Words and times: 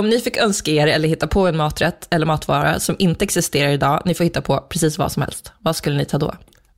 Om 0.00 0.08
ni 0.08 0.20
fick 0.20 0.36
önska 0.36 0.70
er 0.70 0.86
eller 0.86 1.08
hitta 1.08 1.26
på 1.26 1.46
en 1.46 1.56
maträtt 1.56 2.08
eller 2.10 2.26
matvara 2.26 2.80
som 2.80 2.96
inte 2.98 3.24
existerar 3.24 3.70
idag, 3.70 4.02
ni 4.04 4.14
får 4.14 4.24
hitta 4.24 4.42
på 4.42 4.66
precis 4.68 4.98
vad 4.98 5.12
som 5.12 5.22
helst. 5.22 5.52
Vad 5.58 5.76
skulle 5.76 5.96
ni 5.96 6.04
ta 6.04 6.18
då? 6.18 6.34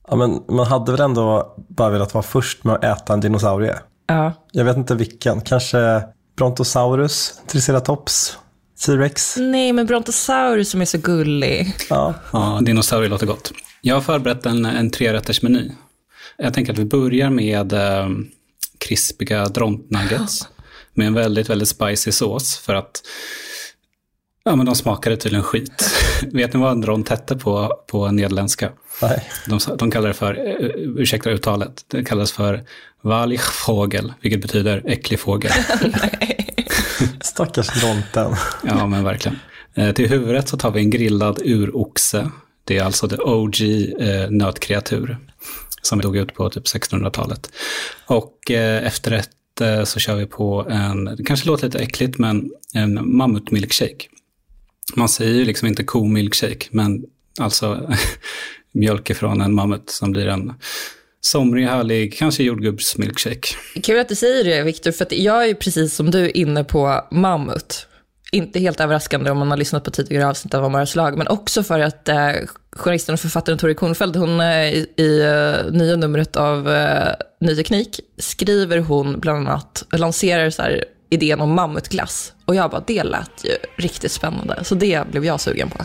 Ja, 0.08 0.16
men 0.16 0.42
man 0.48 0.66
hade 0.66 0.92
väl 0.92 1.00
ändå 1.00 1.54
bara 1.68 1.90
velat 1.90 2.14
vara 2.14 2.22
först 2.22 2.64
med 2.64 2.74
att 2.74 2.84
äta 2.84 3.12
en 3.12 3.20
dinosaurie. 3.20 3.78
Ja. 4.06 4.32
Jag 4.52 4.64
vet 4.64 4.76
inte 4.76 4.94
vilken. 4.94 5.40
Kanske 5.40 6.02
Brontosaurus, 6.36 7.40
Triceratops, 7.46 8.38
T-rex. 8.86 9.36
Nej, 9.36 9.72
men 9.72 9.86
Brontosaurus 9.86 10.70
som 10.70 10.80
är 10.80 10.84
så 10.84 10.98
gullig. 10.98 11.74
Ja. 11.90 12.14
Ja, 12.32 12.58
dinosaurier 12.62 13.10
låter 13.10 13.26
gott. 13.26 13.52
Jag 13.80 13.94
har 13.94 14.02
förberett 14.02 14.46
en, 14.46 14.64
en 14.64 14.90
trerättersmeny. 14.90 15.70
Jag 16.36 16.54
tänker 16.54 16.72
att 16.72 16.78
vi 16.78 16.84
börjar 16.84 17.30
med 17.30 17.72
eh, 17.72 18.08
krispiga 18.78 19.44
drontnuggets 19.44 20.48
med 20.94 21.06
en 21.06 21.14
väldigt, 21.14 21.50
väldigt 21.50 21.68
spicy 21.68 22.12
sås 22.12 22.58
för 22.58 22.74
att 22.74 23.02
ja, 24.44 24.56
men 24.56 24.66
de 24.66 24.74
smakade 24.74 25.16
tydligen 25.16 25.44
skit. 25.44 25.90
Vet 26.32 26.54
ni 26.54 26.60
vad 26.60 26.72
en 26.72 26.80
dront 26.80 27.08
hette 27.08 27.36
på, 27.36 27.82
på 27.86 28.10
nederländska? 28.10 28.72
Nej. 29.02 29.28
De, 29.46 29.58
de 29.78 29.90
kallar 29.90 30.08
det 30.08 30.14
för, 30.14 30.48
eh, 30.48 30.66
ursäkta 30.76 31.30
uttalet, 31.30 31.84
det 31.88 32.04
kallas 32.04 32.32
för 32.32 32.64
Wallichvogel, 33.02 34.12
vilket 34.20 34.42
betyder 34.42 34.82
äcklig 34.86 35.20
fågel. 35.20 35.52
Stackars 37.20 37.80
dronten. 37.80 38.36
Ja, 38.64 38.86
men 38.86 39.04
verkligen. 39.04 39.38
Eh, 39.74 39.92
till 39.92 40.08
huvudrätt 40.08 40.48
så 40.48 40.56
tar 40.56 40.70
vi 40.70 40.80
en 40.80 40.90
grillad 40.90 41.40
uroxe. 41.44 42.30
Det 42.64 42.78
är 42.78 42.84
alltså 42.84 43.06
det 43.06 43.18
OG 43.18 43.60
eh, 44.00 44.30
nötkreatur 44.30 45.18
som 45.82 46.00
dog 46.00 46.16
ut 46.16 46.34
på 46.34 46.50
typ 46.50 46.64
1600-talet. 46.64 47.52
Och 48.06 48.50
eh, 48.50 48.86
efterrätt 48.86 49.30
Eh, 49.60 49.84
så 49.84 50.00
kör 50.00 50.16
vi 50.16 50.26
på 50.26 50.66
en, 50.70 51.04
det 51.04 51.24
kanske 51.24 51.46
låter 51.46 51.66
lite 51.66 51.78
äckligt, 51.78 52.18
men 52.18 52.50
en 52.74 53.16
mammutmilkshake. 53.16 54.08
Man 54.94 55.08
säger 55.08 55.34
ju 55.34 55.44
liksom 55.44 55.68
inte 55.68 55.84
komilkshake, 55.84 56.66
men 56.70 57.04
alltså 57.38 57.90
mjölk 58.72 59.10
ifrån 59.10 59.40
en 59.40 59.54
mammut 59.54 59.90
som 59.90 60.12
blir 60.12 60.26
en 60.26 60.54
somrig, 61.20 61.66
härlig, 61.66 62.14
kanske 62.14 62.42
jordgubbsmilkshake. 62.42 63.48
Kul 63.82 64.00
att 64.00 64.08
du 64.08 64.14
säger 64.14 64.44
det, 64.44 64.62
Viktor, 64.62 64.92
för 64.92 65.04
att 65.04 65.12
jag 65.12 65.42
är 65.42 65.46
ju 65.46 65.54
precis 65.54 65.94
som 65.94 66.10
du 66.10 66.30
inne 66.30 66.64
på 66.64 67.08
mammut. 67.10 67.86
Inte 68.34 68.60
helt 68.60 68.80
överraskande 68.80 69.30
om 69.30 69.38
man 69.38 69.50
har 69.50 69.56
lyssnat 69.56 69.84
på 69.84 69.90
tidigare 69.90 70.28
avsnitt 70.28 70.54
av 70.54 70.64
Amaras 70.64 70.94
lag, 70.94 71.18
men 71.18 71.28
också 71.28 71.62
för 71.62 71.80
att 71.80 72.08
eh, 72.08 72.32
journalisten 72.72 73.12
och 73.12 73.20
författaren 73.20 73.58
Tori 73.58 73.74
Kornfeldt, 73.74 74.16
hon 74.16 74.40
eh, 74.40 74.72
i, 74.72 74.86
i 74.96 75.22
uh, 75.22 75.72
nya 75.72 75.96
numret 75.96 76.36
av 76.36 76.68
uh, 76.68 77.08
Ny 77.40 77.56
Teknik, 77.56 78.00
skriver 78.18 78.78
hon 78.78 79.20
bland 79.20 79.48
annat, 79.48 79.84
lanserar 79.90 80.50
så 80.50 80.62
här, 80.62 80.84
idén 81.10 81.40
om 81.40 81.54
mammutglass. 81.54 82.32
Och 82.44 82.54
jag 82.54 82.70
bara, 82.70 82.84
det 82.86 83.02
lät 83.02 83.44
ju 83.44 83.50
riktigt 83.76 84.12
spännande. 84.12 84.64
Så 84.64 84.74
det 84.74 85.08
blev 85.10 85.24
jag 85.24 85.40
sugen 85.40 85.70
på. 85.70 85.84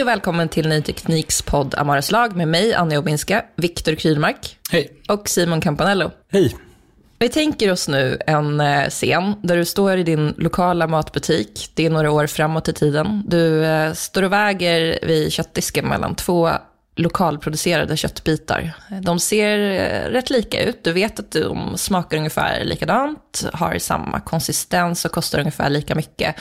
Hej 0.00 0.04
och 0.04 0.08
välkommen 0.08 0.48
till 0.48 0.68
Ny 0.68 0.82
Tekniks 0.82 1.42
podd 1.42 1.74
Amaras 1.74 2.10
lag 2.10 2.36
med 2.36 2.48
mig, 2.48 2.74
Anja 2.74 2.98
Obinska, 2.98 3.44
Viktor 3.56 3.94
Krylmark 3.94 4.58
Hej. 4.70 4.90
och 5.08 5.28
Simon 5.28 5.60
Campanello. 5.60 6.10
Hej. 6.32 6.56
Vi 7.18 7.28
tänker 7.28 7.72
oss 7.72 7.88
nu 7.88 8.18
en 8.26 8.60
eh, 8.60 8.88
scen 8.88 9.34
där 9.42 9.56
du 9.56 9.64
står 9.64 9.96
i 9.96 10.02
din 10.02 10.34
lokala 10.38 10.86
matbutik. 10.86 11.70
Det 11.74 11.86
är 11.86 11.90
några 11.90 12.10
år 12.10 12.26
framåt 12.26 12.68
i 12.68 12.72
tiden. 12.72 13.22
Du 13.26 13.64
eh, 13.64 13.92
står 13.92 14.22
och 14.22 14.32
väger 14.32 14.98
vid 15.02 15.32
köttdisken 15.32 15.88
mellan 15.88 16.14
två 16.14 16.50
lokalproducerade 16.96 17.96
köttbitar. 17.96 18.72
De 19.02 19.20
ser 19.20 19.58
eh, 19.58 20.10
rätt 20.10 20.30
lika 20.30 20.64
ut. 20.64 20.84
Du 20.84 20.92
vet 20.92 21.20
att 21.20 21.32
de 21.32 21.78
smakar 21.78 22.16
ungefär 22.16 22.64
likadant, 22.64 23.44
har 23.52 23.78
samma 23.78 24.20
konsistens 24.20 25.04
och 25.04 25.12
kostar 25.12 25.38
ungefär 25.38 25.70
lika 25.70 25.94
mycket. 25.94 26.36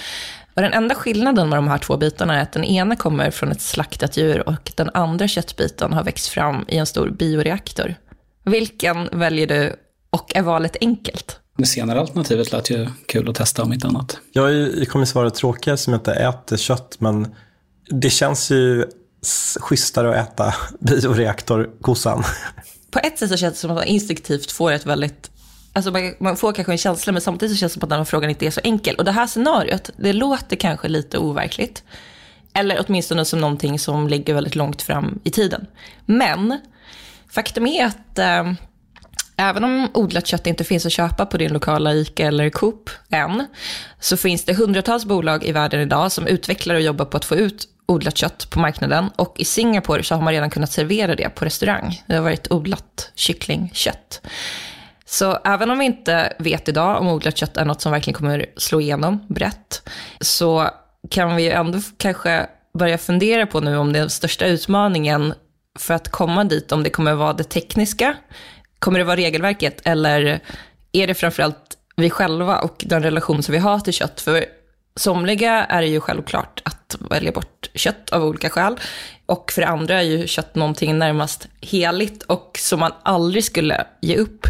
Och 0.59 0.63
den 0.63 0.73
enda 0.73 0.95
skillnaden 0.95 1.49
med 1.49 1.57
de 1.57 1.67
här 1.67 1.77
två 1.77 1.97
bitarna 1.97 2.37
är 2.37 2.41
att 2.41 2.51
den 2.51 2.63
ena 2.63 2.95
kommer 2.95 3.31
från 3.31 3.51
ett 3.51 3.61
slaktat 3.61 4.17
djur 4.17 4.49
och 4.49 4.71
den 4.75 4.89
andra 4.93 5.27
köttbiten 5.27 5.93
har 5.93 6.03
växt 6.03 6.27
fram 6.27 6.65
i 6.67 6.77
en 6.77 6.85
stor 6.85 7.09
bioreaktor. 7.09 7.95
Vilken 8.45 9.09
väljer 9.19 9.47
du 9.47 9.75
och 10.09 10.35
är 10.35 10.41
valet 10.41 10.77
enkelt? 10.81 11.39
Det 11.57 11.65
senare 11.65 11.99
alternativet 11.99 12.51
lät 12.51 12.69
ju 12.69 12.87
kul 13.07 13.29
att 13.29 13.35
testa 13.35 13.63
om 13.63 13.73
inte 13.73 13.87
annat. 13.87 14.17
Jag 14.31 14.51
är- 14.51 14.85
kommer 14.85 15.05
svara 15.05 15.29
tråkiga 15.29 15.77
som 15.77 15.93
inte 15.93 16.13
äter 16.13 16.57
kött, 16.57 16.95
men 16.99 17.35
det 17.89 18.09
känns 18.09 18.49
ju 18.51 18.85
schysstare 19.59 20.19
att 20.19 20.33
äta 20.33 20.53
bioreaktorkossan. 20.79 22.23
På 22.91 22.99
ett 22.99 23.19
sätt 23.19 23.29
så 23.29 23.37
känns 23.37 23.53
det 23.53 23.59
som 23.59 23.71
att 23.71 23.77
man 23.77 23.85
instinktivt 23.85 24.51
får 24.51 24.71
ett 24.71 24.85
väldigt 24.85 25.31
Alltså 25.73 25.91
man, 25.91 26.15
man 26.19 26.37
får 26.37 26.53
kanske 26.53 26.71
en 26.71 26.77
känsla, 26.77 27.13
men 27.13 27.21
samtidigt 27.21 27.55
så 27.55 27.59
känns 27.59 27.73
det 27.73 27.79
som 27.79 27.83
att 27.83 27.89
den 27.89 27.97
här 27.97 28.05
frågan 28.05 28.29
inte 28.29 28.45
är 28.45 28.51
så 28.51 28.61
enkel. 28.63 28.95
Och 28.95 29.05
det 29.05 29.11
här 29.11 29.27
scenariot, 29.27 29.89
det 29.97 30.13
låter 30.13 30.55
kanske 30.55 30.87
lite 30.87 31.17
overkligt. 31.17 31.83
Eller 32.53 32.85
åtminstone 32.87 33.25
som 33.25 33.41
någonting 33.41 33.79
som 33.79 34.07
ligger 34.07 34.33
väldigt 34.33 34.55
långt 34.55 34.81
fram 34.81 35.19
i 35.23 35.31
tiden. 35.31 35.67
Men 36.05 36.59
faktum 37.29 37.67
är 37.67 37.85
att 37.85 38.19
eh, 38.19 38.51
även 39.37 39.63
om 39.63 39.89
odlat 39.93 40.27
kött 40.27 40.47
inte 40.47 40.63
finns 40.63 40.85
att 40.85 40.91
köpa 40.91 41.25
på 41.25 41.37
din 41.37 41.53
lokala 41.53 41.93
ICA 41.93 42.27
eller 42.27 42.49
Coop 42.49 42.89
än, 43.09 43.45
så 43.99 44.17
finns 44.17 44.45
det 44.45 44.53
hundratals 44.53 45.05
bolag 45.05 45.43
i 45.43 45.51
världen 45.51 45.81
idag 45.81 46.11
som 46.11 46.27
utvecklar 46.27 46.75
och 46.75 46.81
jobbar 46.81 47.05
på 47.05 47.17
att 47.17 47.25
få 47.25 47.35
ut 47.35 47.67
odlat 47.85 48.17
kött 48.17 48.49
på 48.49 48.59
marknaden. 48.59 49.09
Och 49.15 49.35
i 49.39 49.45
Singapore 49.45 50.03
så 50.03 50.15
har 50.15 50.21
man 50.21 50.33
redan 50.33 50.49
kunnat 50.49 50.71
servera 50.71 51.15
det 51.15 51.29
på 51.29 51.45
restaurang. 51.45 52.03
Det 52.07 52.15
har 52.15 52.21
varit 52.21 52.51
odlat 52.51 53.11
kycklingkött. 53.15 54.21
Så 55.11 55.37
även 55.45 55.71
om 55.71 55.79
vi 55.79 55.85
inte 55.85 56.33
vet 56.39 56.69
idag 56.69 57.01
om 57.01 57.07
odlat 57.07 57.37
kött 57.37 57.57
är 57.57 57.65
något 57.65 57.81
som 57.81 57.91
verkligen 57.91 58.17
kommer 58.17 58.45
slå 58.57 58.81
igenom 58.81 59.25
brett, 59.29 59.89
så 60.21 60.69
kan 61.09 61.35
vi 61.35 61.43
ju 61.43 61.49
ändå 61.49 61.79
kanske 61.97 62.47
börja 62.73 62.97
fundera 62.97 63.45
på 63.45 63.59
nu 63.59 63.77
om 63.77 63.93
den 63.93 64.09
största 64.09 64.45
utmaningen 64.45 65.33
för 65.79 65.93
att 65.93 66.09
komma 66.09 66.43
dit, 66.43 66.71
om 66.71 66.83
det 66.83 66.89
kommer 66.89 67.13
vara 67.13 67.33
det 67.33 67.43
tekniska, 67.43 68.15
kommer 68.79 68.99
det 68.99 69.05
vara 69.05 69.15
regelverket 69.15 69.81
eller 69.83 70.39
är 70.91 71.07
det 71.07 71.13
framförallt 71.13 71.77
vi 71.95 72.09
själva 72.09 72.59
och 72.59 72.83
den 72.87 73.03
relation 73.03 73.43
som 73.43 73.53
vi 73.53 73.59
har 73.59 73.79
till 73.79 73.93
kött? 73.93 74.21
För 74.21 74.45
somliga 74.95 75.65
är 75.65 75.81
det 75.81 75.87
ju 75.87 75.99
självklart 75.99 76.61
att 76.65 76.95
välja 77.09 77.31
bort 77.31 77.69
kött 77.73 78.09
av 78.09 78.23
olika 78.23 78.49
skäl. 78.49 78.79
Och 79.25 79.51
för 79.51 79.61
andra 79.61 79.95
är 79.95 80.01
ju 80.05 80.27
kött 80.27 80.55
någonting 80.55 80.97
närmast 80.97 81.47
heligt 81.61 82.23
och 82.23 82.57
som 82.59 82.79
man 82.79 82.91
aldrig 83.03 83.43
skulle 83.43 83.85
ge 84.01 84.17
upp. 84.17 84.45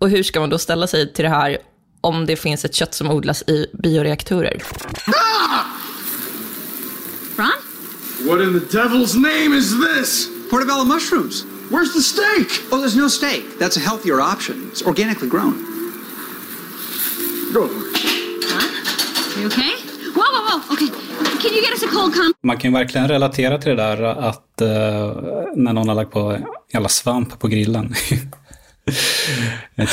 Och 0.00 0.10
hur 0.10 0.22
ska 0.22 0.40
man 0.40 0.50
då 0.50 0.58
ställa 0.58 0.86
sig 0.86 1.12
till 1.12 1.24
det 1.24 1.30
här 1.30 1.58
om 2.00 2.26
det 2.26 2.36
finns 2.36 2.64
ett 2.64 2.74
kött 2.74 2.94
som 2.94 3.10
odlas 3.10 3.42
i 3.42 3.66
bioreaktorer? 3.72 4.62
Ron? 7.36 7.50
What 8.28 8.40
in 8.40 8.60
the 8.60 8.78
devil's 8.78 9.14
name 9.14 9.56
is 9.58 9.74
this? 9.86 10.28
Portobello 10.50 10.84
mushrooms. 10.84 11.44
Where's 11.70 11.92
the 11.92 12.02
steak? 12.02 12.48
Oh, 12.72 12.78
there's 12.78 12.96
no 12.96 13.08
steak. 13.08 13.42
That's 13.58 13.76
a 13.76 13.80
healthier 13.80 14.20
option. 14.20 14.70
It's 14.72 14.86
organically 14.86 15.28
grown. 15.28 15.54
Go. 17.54 17.62
Are 17.62 19.40
you 19.40 19.46
okay? 19.46 19.72
Whoa, 20.14 20.24
whoa, 20.34 20.58
whoa. 20.58 20.74
Okay. 20.74 20.88
Can 21.42 21.54
you 21.54 21.62
get 21.62 21.72
us 21.72 21.82
a 21.82 21.88
cold 21.88 22.14
con? 22.14 22.32
Man 22.42 22.58
kan 22.58 22.70
ju 22.70 22.78
verkligen 22.78 23.08
relatera 23.08 23.58
till 23.58 23.76
det 23.76 23.82
där 23.82 24.02
att 24.02 24.60
eh, 24.60 24.68
när 25.56 25.72
någon 25.72 25.88
har 25.88 25.94
lagt 25.94 26.10
på 26.10 26.38
jävla 26.72 26.88
svamp 26.88 27.38
på 27.38 27.48
grillen. 27.48 27.94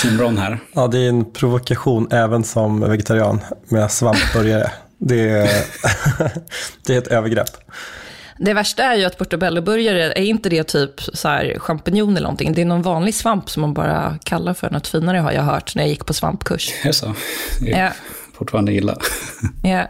Tim 0.01 0.19
Ron 0.21 0.37
här. 0.37 0.59
Ja, 0.73 0.87
det 0.87 0.99
är 0.99 1.09
en 1.09 1.31
provokation 1.31 2.07
även 2.11 2.43
som 2.43 2.89
vegetarian 2.89 3.39
med 3.69 3.91
svampburgare. 3.91 4.71
Det 4.99 5.29
är, 5.29 5.49
det 6.85 6.93
är 6.93 6.97
ett 6.97 7.07
övergrepp. 7.07 7.49
Det 8.39 8.53
värsta 8.53 8.83
är 8.83 8.95
ju 8.95 9.05
att 9.05 9.17
portobello-burgare, 9.17 10.13
är 10.15 10.23
inte 10.23 10.49
det 10.49 10.63
typ 10.63 11.01
så 11.01 11.27
här 11.27 11.59
champinjon 11.59 12.09
eller 12.17 12.23
någonting? 12.23 12.53
Det 12.53 12.61
är 12.61 12.65
någon 12.65 12.81
vanlig 12.81 13.15
svamp 13.15 13.49
som 13.49 13.61
man 13.61 13.73
bara 13.73 14.19
kallar 14.23 14.53
för 14.53 14.69
något 14.69 14.87
finare 14.87 15.17
har 15.17 15.31
jag 15.31 15.41
hört 15.43 15.75
när 15.75 15.83
jag 15.83 15.89
gick 15.89 16.05
på 16.05 16.13
svampkurs. 16.13 16.73
Är 16.83 16.87
det 16.87 16.93
så? 16.93 17.15
Det 17.59 17.71
är 17.73 17.85
Ja. 17.85 17.91
Fortfarande 18.37 18.73
illa. 18.73 18.97
Ja. 19.63 19.87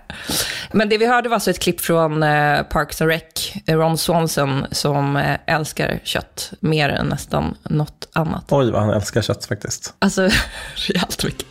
Men 0.72 0.90
det 0.90 0.98
vi 0.98 1.06
hörde 1.06 1.30
var 1.30 1.36
alltså 1.36 1.50
ett 1.50 1.60
klipp 1.60 1.82
från 1.82 2.24
eh, 2.24 2.64
Parks 2.64 3.02
and 3.02 3.12
Rec, 3.12 3.54
Ron 3.68 3.98
Swanson, 3.98 4.66
som 4.72 5.18
eh, 5.18 5.38
älskar 5.48 6.00
kött 6.04 6.54
mer 6.60 6.90
än 6.90 7.08
nästan 7.08 7.56
något 7.64 8.10
annat. 8.14 8.46
Oj, 8.50 8.72
vad 8.72 8.82
han 8.82 8.90
älskar 8.94 9.22
kött 9.22 9.46
faktiskt. 9.46 9.94
Alltså, 10.00 10.22
rejält 10.76 11.24
mycket. 11.24 11.48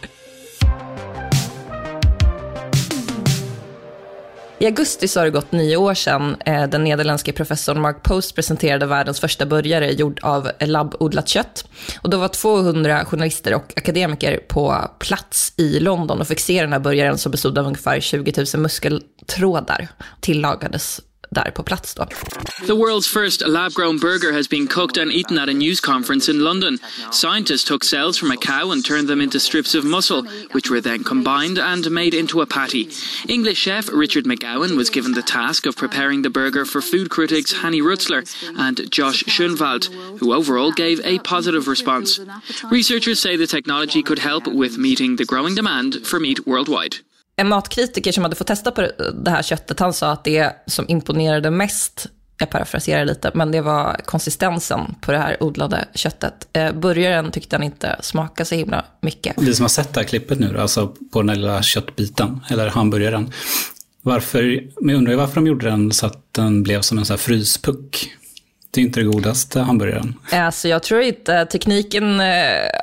I 4.58 4.66
augusti 4.66 5.08
så 5.08 5.20
har 5.20 5.24
det 5.24 5.30
gått 5.30 5.52
nio 5.52 5.76
år 5.76 5.94
sedan 5.94 6.36
eh, 6.46 6.68
den 6.68 6.84
nederländske 6.84 7.32
professorn 7.32 7.80
Mark 7.80 8.02
Post 8.02 8.34
presenterade 8.34 8.86
världens 8.86 9.20
första 9.20 9.46
burgare 9.46 9.92
gjord 9.92 10.20
av 10.22 10.50
labbodlat 10.60 11.28
kött. 11.28 11.64
Och 12.02 12.10
då 12.10 12.18
var 12.18 12.28
200 12.28 13.04
journalister 13.04 13.54
och 13.54 13.72
akademiker 13.76 14.40
på 14.48 14.90
plats 14.98 15.52
i 15.56 15.80
London 15.80 16.20
och 16.20 16.28
fick 16.28 16.40
se 16.40 16.60
den 16.60 16.72
här 16.72 16.80
burgaren 16.80 17.18
som 17.18 17.32
bestod 17.32 17.58
av 17.58 17.66
ungefär 17.66 18.00
20 18.00 18.32
000 18.54 18.62
muskeltrådar. 18.62 19.88
Tillagades 20.20 21.00
där 21.36 21.50
på 21.50 21.62
plats 21.62 21.94
då. 21.94 22.04
The 22.66 22.72
world's 22.72 23.08
first 23.08 23.40
lab 23.46 23.72
grown 23.72 23.98
burger 23.98 24.32
has 24.32 24.48
been 24.48 24.66
cooked 24.66 25.02
and 25.02 25.12
eaten 25.12 25.38
at 25.38 25.48
a 25.48 25.52
news 25.52 25.80
conference 25.80 26.32
in 26.32 26.38
London. 26.44 26.78
Scientists 27.12 27.64
took 27.64 27.84
cells 27.84 28.18
from 28.18 28.30
a 28.30 28.36
cow 28.36 28.72
and 28.72 28.84
turned 28.84 29.08
them 29.08 29.20
into 29.20 29.38
strips 29.38 29.74
of 29.74 29.84
muscle, 29.84 30.22
which 30.52 30.70
were 30.70 30.80
then 30.80 31.04
combined 31.04 31.58
and 31.58 31.90
made 31.90 32.14
into 32.14 32.40
a 32.40 32.46
patty. 32.46 32.88
English 33.28 33.58
chef 33.58 33.84
Richard 33.92 34.24
McGowan 34.24 34.76
was 34.76 34.90
given 34.90 35.12
the 35.14 35.22
task 35.22 35.66
of 35.66 35.76
preparing 35.76 36.22
the 36.22 36.30
burger 36.30 36.64
for 36.64 36.80
food 36.80 37.08
critics 37.10 37.52
Hanny 37.52 37.82
Rutzler 37.82 38.22
and 38.58 38.76
Josh 38.90 39.24
Schönwald, 39.24 39.84
who 40.18 40.32
overall 40.32 40.72
gave 40.72 41.00
a 41.04 41.18
positive 41.18 41.68
response. 41.68 42.20
Researchers 42.70 43.20
say 43.20 43.36
the 43.36 43.46
technology 43.46 44.02
could 44.02 44.18
help 44.18 44.46
with 44.46 44.78
meeting 44.78 45.16
the 45.16 45.24
growing 45.24 45.54
demand 45.54 46.06
for 46.06 46.18
meat 46.20 46.46
worldwide. 46.46 46.96
En 47.38 47.48
matkritiker 47.48 48.12
som 48.12 48.24
hade 48.24 48.36
fått 48.36 48.46
testa 48.46 48.70
på 48.70 48.88
det 49.24 49.30
här 49.30 49.42
köttet, 49.42 49.80
han 49.80 49.92
sa 49.92 50.12
att 50.12 50.24
det 50.24 50.52
som 50.66 50.84
imponerade 50.88 51.50
mest, 51.50 52.06
jag 52.38 52.50
parafraserar 52.50 53.04
lite, 53.04 53.30
men 53.34 53.52
det 53.52 53.60
var 53.60 54.00
konsistensen 54.04 54.94
på 55.00 55.12
det 55.12 55.18
här 55.18 55.42
odlade 55.42 55.88
köttet. 55.94 56.48
Eh, 56.52 56.72
burgaren 56.72 57.30
tyckte 57.30 57.56
han 57.56 57.62
inte 57.62 57.96
smakade 58.00 58.44
så 58.44 58.54
himla 58.54 58.84
mycket. 59.00 59.34
Vi 59.38 59.54
som 59.54 59.64
har 59.64 59.68
sett 59.68 59.94
det 59.94 60.00
här 60.00 60.06
klippet 60.06 60.38
nu, 60.40 60.60
alltså 60.60 60.94
på 61.12 61.22
den 61.22 61.28
här 61.28 61.36
lilla 61.36 61.62
köttbiten, 61.62 62.40
eller 62.50 62.68
hamburgaren. 62.68 63.32
Varför, 64.02 64.60
men 64.80 64.88
jag 64.88 64.98
undrar 64.98 65.12
ju 65.12 65.18
varför 65.18 65.34
de 65.34 65.46
gjorde 65.46 65.70
den 65.70 65.92
så 65.92 66.06
att 66.06 66.32
den 66.32 66.62
blev 66.62 66.80
som 66.80 66.98
en 66.98 67.04
sån 67.04 67.14
här 67.14 67.18
fryspuck. 67.18 68.10
Det 68.70 68.80
är 68.80 68.84
inte 68.84 69.00
det 69.00 69.06
godaste 69.06 69.60
hamburgaren. 69.60 70.14
Alltså 70.32 70.68
jag 70.68 70.82
tror 70.82 71.00
inte, 71.00 71.46
tekniken 71.46 72.20
eh, 72.20 72.36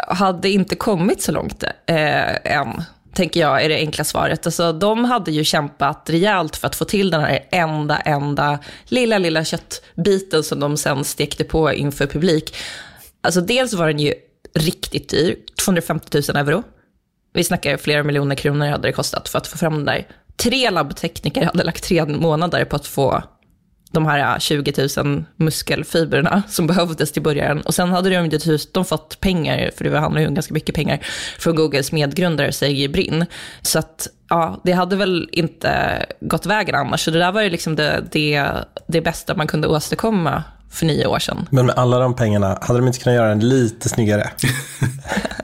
hade 0.08 0.50
inte 0.50 0.76
kommit 0.76 1.22
så 1.22 1.32
långt 1.32 1.64
eh, 1.64 2.54
än, 2.58 2.84
tänker 3.14 3.40
jag 3.40 3.64
är 3.64 3.70
det 3.70 3.76
enkla 3.76 4.04
svaret. 4.04 4.46
Alltså, 4.46 4.74
de 4.74 5.06
hade 5.06 5.32
ju 5.32 5.44
kämpat 5.44 6.10
rejält 6.10 6.56
för 6.56 6.68
att 6.68 6.76
få 6.76 6.86
till 6.86 7.12
den 7.12 7.22
här 7.22 7.48
enda, 7.52 7.98
enda 7.98 8.60
lilla, 8.86 9.18
lilla 9.18 9.46
köttbiten 9.46 10.44
som 10.44 10.60
de 10.60 10.78
sen 10.78 11.04
stekte 11.04 11.44
på 11.44 11.74
inför 11.74 12.08
publik. 12.08 12.56
Alltså 13.22 13.42
dels 13.42 13.74
var 13.74 13.88
den 13.88 14.00
ju 14.00 14.14
riktigt 14.56 15.10
dyr, 15.10 15.36
250 15.66 16.22
000 16.34 16.48
euro. 16.48 16.64
Vi 17.34 17.44
snackar 17.44 17.78
flera 17.78 18.04
miljoner 18.04 18.36
kronor 18.36 18.68
hade 18.68 18.88
det 18.88 18.92
kostat 18.92 19.30
för 19.30 19.38
att 19.38 19.48
få 19.48 19.58
fram 19.58 19.74
den 19.74 19.86
där. 19.86 20.08
Tre 20.36 20.70
labbtekniker 20.70 21.46
hade 21.46 21.64
lagt 21.64 21.84
tre 21.84 22.06
månader 22.06 22.66
på 22.66 22.76
att 22.76 22.88
få 22.88 23.24
de 23.94 24.06
här 24.06 24.40
20 24.40 24.88
000 24.98 25.24
muskelfibrerna 25.36 26.44
som 26.50 26.68
behövdes 26.68 27.12
till 27.12 27.22
början. 27.22 27.62
Och 27.62 27.74
sen 27.76 27.90
hade 27.90 28.10
de 28.10 28.30
dessutom 28.30 28.86
fått 28.86 29.20
pengar, 29.20 29.72
för 29.78 29.84
det 29.84 30.00
handlar 30.00 30.22
ju 30.22 30.28
om 30.28 30.34
ganska 30.34 30.54
mycket 30.54 30.76
pengar, 30.76 31.00
från 31.40 31.56
Googles 31.56 31.92
medgrundare 31.92 32.52
Sergey 32.52 32.88
Brin. 32.88 33.26
Så 33.62 33.80
att, 33.80 34.08
ja, 34.30 34.62
det 34.64 34.72
hade 34.72 34.96
väl 34.96 35.30
inte 35.32 36.06
gått 36.22 36.46
vägen 36.46 36.76
annars. 36.76 37.02
Så 37.06 37.12
det 37.12 37.20
där 37.20 37.32
var 37.32 37.42
ju 37.42 37.50
liksom 37.50 37.76
det, 37.76 38.04
det, 38.12 38.46
det 38.88 39.02
bästa 39.02 39.36
man 39.36 39.48
kunde 39.48 39.68
åstadkomma 39.68 40.44
för 40.72 40.86
nio 40.86 41.06
år 41.06 41.20
sedan. 41.20 41.48
Men 41.52 41.66
med 41.66 41.76
alla 41.76 42.00
de 42.00 42.16
pengarna, 42.16 42.58
hade 42.62 42.80
de 42.80 42.88
inte 42.88 43.00
kunnat 43.00 43.16
göra 43.16 43.30
den 43.30 43.50
lite 43.50 43.90
snyggare? 43.90 44.30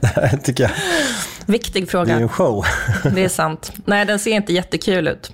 det 0.00 0.36
tycker 0.44 0.62
jag. 0.62 0.72
Viktig 1.46 1.82
Det 1.82 1.86
är 1.86 1.90
fråga. 1.90 2.14
en 2.14 2.28
show. 2.28 2.64
Det 3.14 3.24
är 3.24 3.28
sant. 3.28 3.72
Nej, 3.84 4.06
den 4.06 4.18
ser 4.18 4.30
inte 4.30 4.52
jättekul 4.52 5.08
ut. 5.08 5.32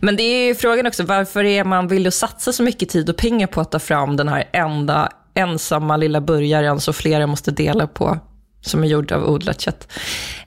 Men 0.00 0.16
det 0.16 0.22
är 0.22 0.46
ju 0.46 0.54
frågan 0.54 0.86
också, 0.86 1.04
varför 1.04 1.44
är 1.44 1.64
man 1.64 1.88
villig 1.88 2.08
att 2.08 2.14
satsa 2.14 2.52
så 2.52 2.62
mycket 2.62 2.88
tid 2.88 3.10
och 3.10 3.16
pengar 3.16 3.46
på 3.46 3.60
att 3.60 3.72
ta 3.72 3.78
fram 3.78 4.16
den 4.16 4.28
här 4.28 4.44
enda 4.52 5.08
ensamma 5.34 5.96
lilla 5.96 6.20
burgaren 6.20 6.80
som 6.80 6.94
flera 6.94 7.26
måste 7.26 7.50
dela 7.50 7.86
på, 7.86 8.18
som 8.60 8.84
är 8.84 8.88
gjord 8.88 9.12
av 9.12 9.24
odlat 9.24 9.60
kött. 9.60 9.92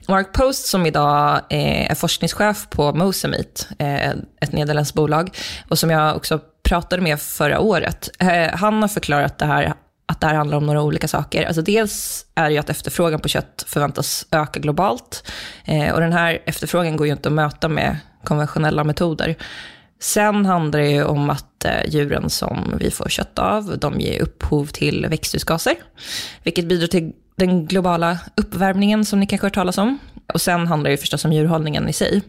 Mark 0.08 0.32
Post, 0.32 0.66
som 0.66 0.86
idag 0.86 1.40
eh, 1.50 1.90
är 1.90 1.94
forskningschef 1.94 2.66
på 2.70 2.92
Mosamit, 2.92 3.68
eh, 3.78 4.10
ett 4.10 4.52
nederländskt 4.52 4.94
bolag, 4.94 5.30
och 5.68 5.78
som 5.78 5.90
jag 5.90 6.16
också 6.16 6.40
pratade 6.62 7.02
med 7.02 7.20
förra 7.20 7.60
året, 7.60 8.10
eh, 8.18 8.56
han 8.58 8.82
har 8.82 8.88
förklarat 8.88 9.38
det 9.38 9.46
här 9.46 9.74
att 10.08 10.20
det 10.20 10.26
här 10.26 10.34
handlar 10.34 10.56
om 10.56 10.66
några 10.66 10.82
olika 10.82 11.08
saker. 11.08 11.44
Alltså 11.44 11.62
dels 11.62 12.26
är 12.34 12.44
det 12.44 12.52
ju 12.52 12.58
att 12.58 12.70
efterfrågan 12.70 13.20
på 13.20 13.28
kött 13.28 13.64
förväntas 13.66 14.26
öka 14.30 14.60
globalt. 14.60 15.30
Eh, 15.64 15.94
och 15.94 16.00
den 16.00 16.12
här 16.12 16.38
efterfrågan 16.46 16.96
går 16.96 17.06
ju 17.06 17.12
inte 17.12 17.28
att 17.28 17.32
möta 17.32 17.68
med 17.68 17.96
konventionella 18.24 18.84
metoder. 18.84 19.36
Sen 20.00 20.46
handlar 20.46 20.80
det 20.80 20.90
ju 20.90 21.04
om 21.04 21.30
att 21.30 21.64
eh, 21.64 21.88
djuren 21.88 22.30
som 22.30 22.74
vi 22.80 22.90
får 22.90 23.08
kött 23.08 23.38
av, 23.38 23.78
de 23.78 24.00
ger 24.00 24.22
upphov 24.22 24.66
till 24.66 25.06
växthusgaser, 25.10 25.74
vilket 26.42 26.64
bidrar 26.64 26.86
till 26.86 27.12
den 27.36 27.66
globala 27.66 28.18
uppvärmningen 28.34 29.04
som 29.04 29.20
ni 29.20 29.26
kanske 29.26 29.44
har 29.44 29.48
hört 29.48 29.54
talas 29.54 29.78
om. 29.78 29.98
Och 30.32 30.40
sen 30.40 30.66
handlar 30.66 30.88
det 30.88 30.94
ju 30.94 30.98
förstås 30.98 31.24
om 31.24 31.32
djurhållningen 31.32 31.88
i 31.88 31.92
sig. 31.92 32.22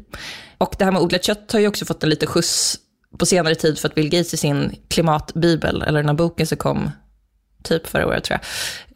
Och 0.58 0.76
det 0.78 0.86
här 0.86 0.92
med 0.92 1.02
odlat 1.02 1.24
kött 1.24 1.52
har 1.52 1.60
ju 1.60 1.68
också 1.68 1.86
fått 1.86 2.04
en 2.04 2.10
liten 2.10 2.28
skjuts 2.28 2.78
på 3.18 3.26
senare 3.26 3.56
tid 3.56 3.80
för 3.80 3.88
att 3.88 3.96
Bill 3.96 4.10
Gates 4.10 4.34
i 4.34 4.38
sin 4.38 4.76
klimatbibel, 4.88 5.82
eller 5.82 6.00
den 6.00 6.10
här 6.10 6.16
boken 6.16 6.48
som 6.48 6.58
kom 6.58 6.92
typ 7.64 7.88
förra 7.88 8.08
året 8.08 8.24
tror 8.24 8.40
jag, 8.42 8.48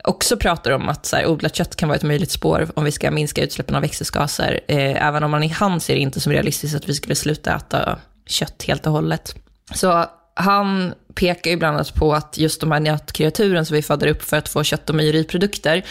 också 0.03 0.37
pratar 0.37 0.71
om 0.71 0.89
att 0.89 1.05
så 1.05 1.15
här, 1.15 1.27
odlat 1.27 1.55
kött 1.55 1.75
kan 1.75 1.89
vara 1.89 1.95
ett 1.95 2.03
möjligt 2.03 2.31
spår 2.31 2.67
om 2.75 2.83
vi 2.83 2.91
ska 2.91 3.11
minska 3.11 3.43
utsläppen 3.43 3.75
av 3.75 3.81
växthusgaser, 3.81 4.59
eh, 4.67 5.07
även 5.07 5.23
om 5.23 5.31
man 5.31 5.43
i 5.43 5.47
han 5.47 5.79
ser 5.79 5.93
det 5.93 5.99
inte 5.99 6.19
som 6.19 6.31
realistiskt 6.31 6.75
att 6.75 6.89
vi 6.89 6.93
skulle 6.93 7.15
sluta 7.15 7.55
äta 7.55 7.99
kött 8.25 8.63
helt 8.67 8.87
och 8.87 8.93
hållet. 8.93 9.35
Så 9.73 10.05
han 10.33 10.93
pekar 11.15 11.51
ju 11.51 11.57
bland 11.57 11.75
annat 11.75 11.93
på 11.93 12.13
att 12.13 12.37
just 12.37 12.61
de 12.61 12.71
här 12.71 12.79
nötkreaturen 12.79 13.65
som 13.65 13.75
vi 13.75 13.81
föder 13.81 14.07
upp 14.07 14.21
för 14.21 14.37
att 14.37 14.49
få 14.49 14.63
kött 14.63 14.89
och 14.89 14.95
mejeriprodukter, 14.95 15.85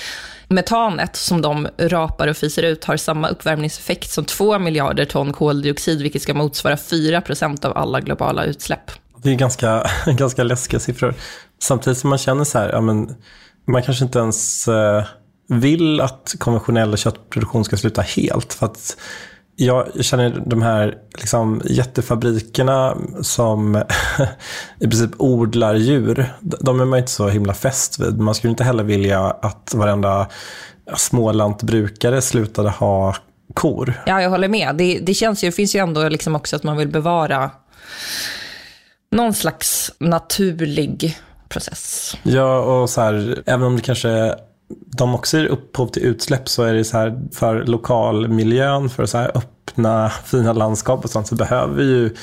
metanet 0.48 1.16
som 1.16 1.42
de 1.42 1.68
rapar 1.78 2.28
och 2.28 2.36
fiser 2.36 2.62
ut 2.62 2.84
har 2.84 2.96
samma 2.96 3.28
uppvärmningseffekt 3.28 4.10
som 4.10 4.24
2 4.24 4.58
miljarder 4.58 5.04
ton 5.04 5.32
koldioxid, 5.32 6.02
vilket 6.02 6.22
ska 6.22 6.34
motsvara 6.34 6.76
4 6.76 7.20
procent 7.20 7.64
av 7.64 7.78
alla 7.78 8.00
globala 8.00 8.44
utsläpp. 8.44 8.90
Det 9.22 9.30
är 9.30 9.34
ganska, 9.34 9.86
ganska 10.06 10.42
läskiga 10.42 10.80
siffror. 10.80 11.14
Samtidigt 11.62 11.98
som 11.98 12.10
man 12.10 12.18
känner 12.18 12.44
så 12.44 12.58
här, 12.58 12.70
ja, 12.72 12.80
men, 12.80 13.14
man 13.64 13.82
kanske 13.82 14.04
inte 14.04 14.18
ens 14.18 14.68
eh, 14.68 15.04
vill 15.48 16.00
att 16.00 16.34
konventionell 16.38 16.96
köttproduktion 16.96 17.64
ska 17.64 17.76
sluta 17.76 18.02
helt. 18.02 18.52
För 18.52 18.66
att 18.66 18.96
jag 19.56 20.04
känner 20.04 20.42
de 20.46 20.62
här 20.62 20.98
liksom, 21.18 21.62
jättefabrikerna 21.64 22.96
som 23.20 23.76
i 24.78 24.84
princip 24.88 25.10
odlar 25.18 25.74
djur. 25.74 26.32
De 26.40 26.80
är 26.80 26.84
man 26.84 26.98
inte 26.98 27.10
så 27.10 27.28
himla 27.28 27.54
fäst 27.54 27.98
vid. 27.98 28.18
Man 28.18 28.34
skulle 28.34 28.50
inte 28.50 28.64
heller 28.64 28.84
vilja 28.84 29.20
att 29.20 29.74
varenda 29.74 30.28
smålantbrukare 30.96 32.22
slutade 32.22 32.70
ha 32.70 33.16
kor. 33.54 34.02
Ja, 34.06 34.22
jag 34.22 34.30
håller 34.30 34.48
med. 34.48 34.76
Det, 34.76 34.98
det 34.98 35.14
känns 35.14 35.44
ju, 35.44 35.48
det 35.48 35.52
finns 35.52 35.74
ju 35.74 35.80
ändå 35.80 36.08
liksom 36.08 36.36
också 36.36 36.56
att 36.56 36.62
man 36.62 36.76
vill 36.76 36.88
bevara 36.88 37.50
någon 39.10 39.34
slags 39.34 39.92
naturlig 39.98 41.18
process. 41.52 42.16
Ja, 42.22 42.58
och 42.60 42.90
så 42.90 43.00
här, 43.00 43.42
även 43.46 43.66
om 43.66 43.76
det 43.76 43.82
kanske 43.82 44.34
de 44.96 45.14
också 45.14 45.38
ger 45.38 45.46
upphov 45.46 45.86
till 45.86 46.02
utsläpp 46.02 46.48
så 46.48 46.62
är 46.62 46.74
det 46.74 46.84
så 46.84 46.96
här 46.96 47.20
för 47.32 47.64
lokalmiljön, 47.64 48.88
för 48.88 49.06
så 49.06 49.18
här 49.18 49.30
öppna 49.34 50.10
fina 50.24 50.52
landskap 50.52 51.04
och 51.04 51.10
sånt 51.10 51.26
så 51.26 51.34
behöver 51.34 51.74
vi 51.74 51.84
ju 51.84 52.14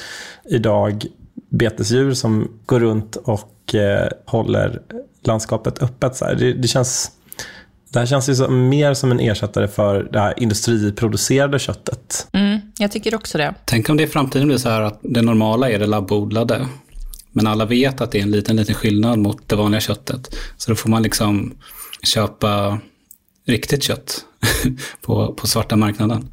idag 0.46 1.06
betesdjur 1.50 2.14
som 2.14 2.52
går 2.66 2.80
runt 2.80 3.16
och 3.16 3.76
eh, 3.76 4.10
håller 4.26 4.82
landskapet 5.24 5.84
öppet. 5.84 6.16
Så 6.16 6.26
här. 6.26 6.36
Det, 6.36 6.54
det, 6.54 6.68
känns, 6.68 7.12
det 7.90 8.00
här 8.00 8.06
känns 8.06 8.30
ju 8.30 8.36
så, 8.36 8.50
mer 8.50 8.94
som 8.94 9.12
en 9.12 9.20
ersättare 9.20 9.68
för 9.68 10.10
det 10.12 10.20
här 10.20 10.34
industriproducerade 10.38 11.60
köttet. 11.60 12.28
Mm, 12.34 12.60
jag 12.78 12.92
tycker 12.92 13.16
också 13.16 13.38
det. 13.38 13.54
Tänk 13.66 13.90
om 13.90 13.98
det 13.98 14.04
i 14.04 14.08
framtiden 14.08 14.48
blir 14.48 14.58
så 14.58 14.70
här 14.70 14.82
att 14.82 15.00
det 15.02 15.22
normala 15.22 15.70
är 15.70 15.80
det 15.80 15.88
labbodlade. 15.88 16.68
Men 17.32 17.48
alla 17.48 17.66
vet 17.66 18.02
att 18.02 18.12
det 18.12 18.20
är 18.20 18.24
en 18.24 18.32
liten, 18.32 18.56
liten 18.56 18.76
skillnad 18.76 19.20
mot 19.20 19.50
det 19.50 19.56
vanliga 19.56 19.82
köttet. 19.82 20.36
Så 20.58 20.72
då 20.72 20.76
får 20.76 20.90
man 20.90 21.04
liksom 21.04 21.54
köpa 22.04 22.80
riktigt 23.48 23.84
kött 23.84 24.26
på, 25.02 25.34
på 25.34 25.48
svarta 25.48 25.76
marknaden. 25.76 26.30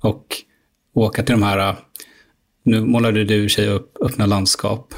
Och 0.00 0.36
åka 0.94 1.22
till 1.22 1.32
de 1.32 1.42
här, 1.42 1.76
nu 2.64 2.80
målade 2.80 3.24
du 3.24 3.44
i 3.44 3.48
sig 3.48 3.68
upp 3.68 3.96
öppna 4.00 4.26
landskap. 4.26 4.94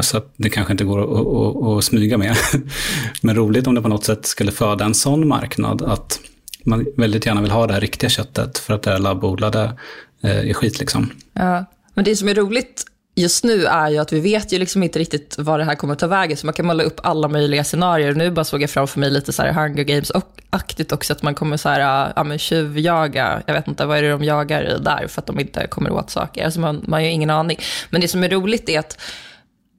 Så 0.00 0.16
att 0.16 0.34
det 0.36 0.50
kanske 0.50 0.72
inte 0.72 0.84
går 0.84 1.00
att, 1.02 1.26
att, 1.26 1.78
att 1.78 1.84
smyga 1.84 2.18
med. 2.18 2.36
Men 3.22 3.36
roligt 3.36 3.66
om 3.66 3.74
det 3.74 3.82
på 3.82 3.88
något 3.88 4.04
sätt 4.04 4.26
skulle 4.26 4.52
föda 4.52 4.84
en 4.84 4.94
sån 4.94 5.28
marknad 5.28 5.82
att 5.82 6.20
man 6.64 6.86
väldigt 6.96 7.26
gärna 7.26 7.42
vill 7.42 7.50
ha 7.50 7.66
det 7.66 7.72
här 7.72 7.80
riktiga 7.80 8.10
köttet 8.10 8.58
för 8.58 8.74
att 8.74 8.82
det 8.82 8.90
är 8.90 8.98
labbodlade 8.98 9.78
eh, 10.22 10.48
är 10.50 10.54
skit 10.54 10.78
liksom. 10.78 11.10
Ja, 11.32 11.64
men 11.94 12.04
det 12.04 12.16
som 12.16 12.28
är 12.28 12.34
roligt 12.34 12.84
just 13.18 13.44
nu 13.44 13.64
är 13.64 13.88
ju 13.90 13.98
att 13.98 14.12
vi 14.12 14.20
vet 14.20 14.52
ju 14.52 14.58
liksom 14.58 14.82
inte 14.82 14.98
riktigt 14.98 15.38
vad 15.38 15.60
det 15.60 15.64
här 15.64 15.74
kommer 15.74 15.92
att 15.92 15.98
ta 15.98 16.06
vägen, 16.06 16.36
så 16.36 16.46
man 16.46 16.52
kan 16.52 16.66
måla 16.66 16.82
upp 16.82 17.00
alla 17.02 17.28
möjliga 17.28 17.64
scenarier. 17.64 18.14
Nu 18.14 18.30
bara 18.30 18.44
såg 18.44 18.62
jag 18.62 18.70
framför 18.70 19.00
mig 19.00 19.10
lite 19.10 19.32
så 19.32 19.42
här 19.42 19.52
Hunger 19.52 19.84
Games-aktigt 19.84 20.92
också, 20.92 21.12
att 21.12 21.22
man 21.22 21.34
kommer 21.34 21.56
så 21.56 21.68
här, 21.68 22.06
äh, 22.06 22.12
ja 22.16 22.24
men 22.24 22.38
tjuvjaga, 22.38 23.42
jag 23.46 23.54
vet 23.54 23.68
inte, 23.68 23.86
vad 23.86 23.98
är 23.98 24.02
det 24.02 24.10
de 24.10 24.24
jagar 24.24 24.78
där 24.80 25.06
för 25.08 25.20
att 25.20 25.26
de 25.26 25.40
inte 25.40 25.66
kommer 25.66 25.90
åt 25.90 26.10
saker? 26.10 26.44
Alltså 26.44 26.60
man, 26.60 26.84
man 26.86 26.92
har 26.92 27.00
ju 27.00 27.10
ingen 27.10 27.30
aning. 27.30 27.58
Men 27.90 28.00
det 28.00 28.08
som 28.08 28.24
är 28.24 28.28
roligt 28.28 28.68
är 28.68 28.78
att 28.78 29.00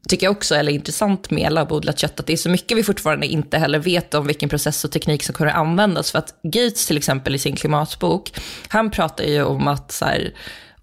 tycker 0.09 0.25
jag 0.25 0.31
också 0.31 0.55
är 0.55 0.69
intressant 0.69 1.31
med 1.31 1.53
labbodlat 1.53 1.99
kött, 1.99 2.19
att 2.19 2.25
det 2.25 2.33
är 2.33 2.37
så 2.37 2.49
mycket 2.49 2.77
vi 2.77 2.83
fortfarande 2.83 3.27
inte 3.27 3.57
heller 3.57 3.79
vet 3.79 4.13
om 4.13 4.27
vilken 4.27 4.49
process 4.49 4.85
och 4.85 4.91
teknik 4.91 5.23
som 5.23 5.35
kommer 5.35 5.51
att 5.51 5.57
användas. 5.57 6.11
För 6.11 6.19
att 6.19 6.35
Gates 6.43 6.87
till 6.87 6.97
exempel 6.97 7.35
i 7.35 7.39
sin 7.39 7.55
klimatbok, 7.55 8.31
han 8.67 8.91
pratar 8.91 9.23
ju 9.23 9.43
om 9.43 9.67
att 9.67 9.91
så 9.91 10.05
här, 10.05 10.33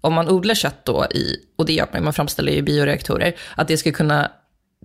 om 0.07 0.13
man 0.13 0.29
odlar 0.29 0.55
kött 0.55 0.85
då 0.85 1.05
i, 1.05 1.35
och 1.57 1.65
det 1.65 1.73
gör 1.73 1.87
man, 1.93 2.03
man 2.03 2.13
framställer 2.13 2.51
ju 2.51 2.61
bioreaktorer, 2.61 3.35
att 3.55 3.67
det 3.67 3.77
ska 3.77 3.91
kunna 3.91 4.31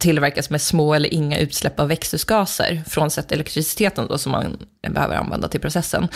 tillverkas 0.01 0.51
med 0.51 0.63
små 0.63 0.95
eller 0.95 1.15
inga 1.15 1.39
utsläpp 1.39 1.81
av 1.81 1.89
växthusgaser, 1.89 2.83
frånsett 2.89 3.33
elektriciteten 3.33 4.07
då 4.09 4.19
som 4.19 4.33
man 4.33 4.59
behöver 4.89 5.17
använda 5.17 5.49
till 5.49 5.61
processen. 5.61 6.09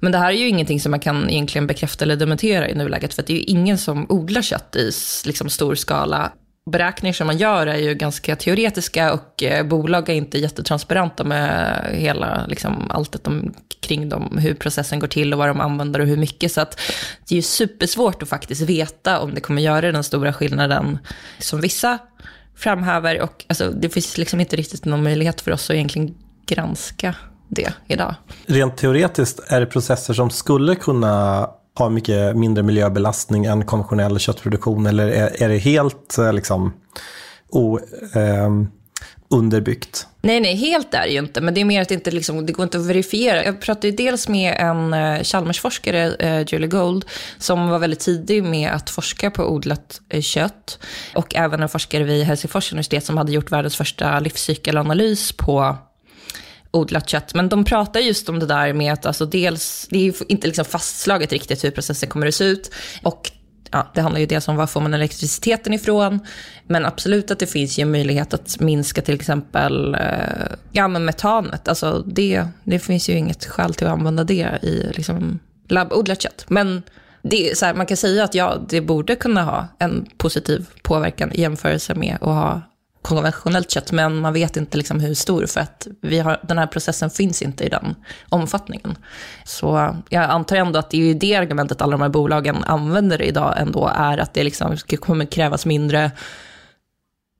Men 0.00 0.12
det 0.12 0.18
här 0.18 0.30
är 0.30 0.36
ju 0.36 0.48
ingenting 0.48 0.80
som 0.80 0.90
man 0.90 1.00
kan 1.00 1.30
egentligen 1.30 1.66
bekräfta 1.66 2.04
eller 2.04 2.16
dementera 2.16 2.68
i 2.68 2.74
nuläget, 2.74 3.14
för 3.14 3.22
det 3.22 3.32
är 3.32 3.36
ju 3.36 3.42
ingen 3.42 3.78
som 3.78 4.06
odlar 4.08 4.42
kött 4.42 4.76
i 4.76 4.90
liksom 5.26 5.48
stor 5.48 5.74
skala 5.74 6.32
beräkningar 6.70 7.12
som 7.12 7.26
man 7.26 7.38
gör 7.38 7.66
är 7.66 7.78
ju 7.78 7.94
ganska 7.94 8.36
teoretiska 8.36 9.12
och 9.12 9.42
eh, 9.42 9.66
bolag 9.66 10.08
är 10.08 10.14
inte 10.14 10.38
jättetransparenta 10.38 11.24
med 11.24 11.80
hela, 11.92 12.46
liksom, 12.46 12.90
allt 12.90 13.26
om, 13.26 13.54
kring 13.80 14.08
dem, 14.08 14.38
hur 14.38 14.54
processen 14.54 14.98
går 14.98 15.06
till 15.06 15.32
och 15.32 15.38
vad 15.38 15.48
de 15.48 15.60
använder 15.60 16.00
och 16.00 16.06
hur 16.06 16.16
mycket. 16.16 16.52
Så 16.52 16.60
att 16.60 16.80
det 17.28 17.34
är 17.34 17.36
ju 17.36 17.42
supersvårt 17.42 18.22
att 18.22 18.28
faktiskt 18.28 18.60
veta 18.60 19.20
om 19.20 19.34
det 19.34 19.40
kommer 19.40 19.62
göra 19.62 19.92
den 19.92 20.04
stora 20.04 20.32
skillnaden 20.32 20.98
som 21.38 21.60
vissa 21.60 21.98
framhäver. 22.56 23.20
Och 23.20 23.44
alltså, 23.48 23.70
det 23.70 23.88
finns 23.88 24.18
liksom 24.18 24.40
inte 24.40 24.56
riktigt 24.56 24.84
någon 24.84 25.02
möjlighet 25.02 25.40
för 25.40 25.50
oss 25.50 25.70
att 25.70 25.74
egentligen 25.74 26.14
granska 26.46 27.14
det 27.48 27.72
idag. 27.86 28.14
Rent 28.46 28.76
teoretiskt 28.76 29.40
är 29.46 29.60
det 29.60 29.66
processer 29.66 30.14
som 30.14 30.30
skulle 30.30 30.74
kunna 30.74 31.48
har 31.74 31.90
mycket 31.90 32.36
mindre 32.36 32.62
miljöbelastning 32.64 33.44
än 33.44 33.64
konventionell 33.64 34.18
köttproduktion? 34.18 34.86
Eller 34.86 35.06
är, 35.08 35.42
är 35.42 35.48
det 35.48 35.58
helt 35.58 36.18
eh, 36.18 36.32
liksom, 36.32 36.72
o, 37.48 37.78
eh, 38.14 38.50
underbyggt? 39.30 40.06
Nej, 40.22 40.40
nej, 40.40 40.56
helt 40.56 40.94
är 40.94 41.02
det 41.02 41.08
ju 41.08 41.18
inte. 41.18 41.40
Men 41.40 41.54
det 41.54 41.60
är 41.60 41.64
mer 41.64 41.82
att 41.82 41.88
det 41.88 41.94
inte 41.94 42.10
liksom, 42.10 42.46
det 42.46 42.52
går 42.52 42.62
inte 42.62 42.78
att 42.78 42.86
verifiera. 42.86 43.44
Jag 43.44 43.60
pratade 43.60 43.88
ju 43.88 43.96
dels 43.96 44.28
med 44.28 44.56
en 44.58 44.94
eh, 44.94 45.22
Chalmersforskare, 45.22 46.14
eh, 46.14 46.46
Julie 46.48 46.66
Gold, 46.68 47.04
som 47.38 47.68
var 47.68 47.78
väldigt 47.78 48.00
tidig 48.00 48.44
med 48.44 48.70
att 48.70 48.90
forska 48.90 49.30
på 49.30 49.52
odlat 49.52 50.00
eh, 50.08 50.20
kött. 50.20 50.78
Och 51.14 51.34
även 51.34 51.62
en 51.62 51.68
forskare 51.68 52.04
vid 52.04 52.24
Helsingfors 52.24 52.72
universitet 52.72 53.04
som 53.04 53.18
hade 53.18 53.32
gjort 53.32 53.52
världens 53.52 53.76
första 53.76 54.20
livscykelanalys 54.20 55.32
på 55.32 55.76
odlat 56.74 57.08
kött. 57.08 57.34
Men 57.34 57.48
de 57.48 57.64
pratar 57.64 58.00
just 58.00 58.28
om 58.28 58.38
det 58.38 58.46
där 58.46 58.72
med 58.72 58.92
att 58.92 59.06
alltså 59.06 59.26
dels, 59.26 59.86
det 59.90 60.08
är 60.08 60.32
inte 60.32 60.46
liksom 60.46 60.64
fastslaget 60.64 61.32
riktigt 61.32 61.64
hur 61.64 61.70
processen 61.70 62.08
kommer 62.08 62.26
att 62.26 62.34
se 62.34 62.44
ut. 62.44 62.70
Och 63.02 63.30
ja, 63.70 63.90
det 63.94 64.00
handlar 64.00 64.20
ju 64.20 64.26
dels 64.26 64.48
om 64.48 64.56
var 64.56 64.66
får 64.66 64.80
man 64.80 64.94
elektriciteten 64.94 65.74
ifrån. 65.74 66.20
Men 66.66 66.86
absolut 66.86 67.30
att 67.30 67.38
det 67.38 67.46
finns 67.46 67.78
ju 67.78 67.82
en 67.82 67.90
möjlighet 67.90 68.34
att 68.34 68.60
minska 68.60 69.02
till 69.02 69.14
exempel 69.14 69.94
eh, 69.94 70.00
ja, 70.72 70.88
men 70.88 71.04
metanet. 71.04 71.68
Alltså 71.68 72.04
det, 72.06 72.44
det 72.64 72.78
finns 72.78 73.08
ju 73.08 73.12
inget 73.12 73.44
skäl 73.44 73.74
till 73.74 73.86
att 73.86 73.92
använda 73.92 74.24
det 74.24 74.58
i 74.62 74.92
liksom, 74.94 75.38
labbodlat 75.68 76.22
kött. 76.22 76.44
Men 76.48 76.82
det 77.22 77.58
så 77.58 77.66
här, 77.66 77.74
man 77.74 77.86
kan 77.86 77.96
säga 77.96 78.24
att 78.24 78.34
ja, 78.34 78.66
det 78.68 78.80
borde 78.80 79.16
kunna 79.16 79.42
ha 79.42 79.68
en 79.78 80.06
positiv 80.16 80.66
påverkan 80.82 81.32
i 81.32 81.40
jämförelse 81.40 81.94
med 81.94 82.14
att 82.14 82.20
ha 82.20 82.62
konventionellt 83.04 83.70
kött, 83.70 83.92
men 83.92 84.20
man 84.20 84.32
vet 84.32 84.56
inte 84.56 84.76
liksom 84.76 85.00
hur 85.00 85.14
stor, 85.14 85.46
för 85.46 85.60
att 85.60 85.86
vi 86.02 86.18
har, 86.18 86.40
den 86.42 86.58
här 86.58 86.66
processen 86.66 87.10
finns 87.10 87.42
inte 87.42 87.64
i 87.64 87.68
den 87.68 87.94
omfattningen. 88.28 88.96
Så 89.44 89.96
jag 90.08 90.24
antar 90.24 90.56
ändå 90.56 90.78
att 90.78 90.90
det 90.90 91.10
är 91.10 91.14
det 91.14 91.34
argumentet 91.34 91.82
alla 91.82 91.92
de 91.92 92.00
här 92.02 92.08
bolagen 92.08 92.64
använder 92.64 93.22
idag 93.22 93.54
ändå, 93.56 93.90
är 93.94 94.18
att 94.18 94.34
det 94.34 94.44
liksom 94.44 94.76
kommer 95.00 95.24
krävas 95.24 95.66
mindre 95.66 96.10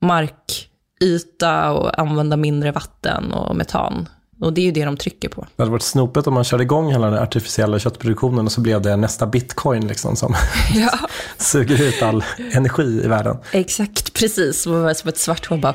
markyta 0.01 1.71
och 1.71 1.99
använda 1.99 2.37
mindre 2.37 2.71
vatten 2.71 3.33
och 3.33 3.55
metan 3.55 4.09
och 4.41 4.53
det 4.53 4.61
är 4.61 4.65
ju 4.65 4.71
det 4.71 4.85
de 4.85 4.97
trycker 4.97 5.29
på. 5.29 5.47
Det 5.55 5.63
hade 5.63 5.71
varit 5.71 5.81
snopet 5.81 6.27
om 6.27 6.33
man 6.33 6.43
körde 6.43 6.63
igång 6.63 6.91
hela 6.91 7.09
den 7.09 7.23
artificiella 7.23 7.79
köttproduktionen 7.79 8.45
och 8.45 8.51
så 8.51 8.61
blev 8.61 8.81
det 8.81 8.95
nästa 8.95 9.27
bitcoin 9.27 9.87
liksom 9.87 10.15
som 10.15 10.35
ja. 10.73 10.99
suger 11.37 11.81
ut 11.81 12.01
all 12.01 12.23
energi 12.51 13.01
i 13.03 13.07
världen. 13.07 13.37
Exakt, 13.51 14.13
precis. 14.13 14.61
Som 14.61 14.87
ett 14.87 15.17
svart 15.17 15.45
hål 15.45 15.59
bara... 15.59 15.73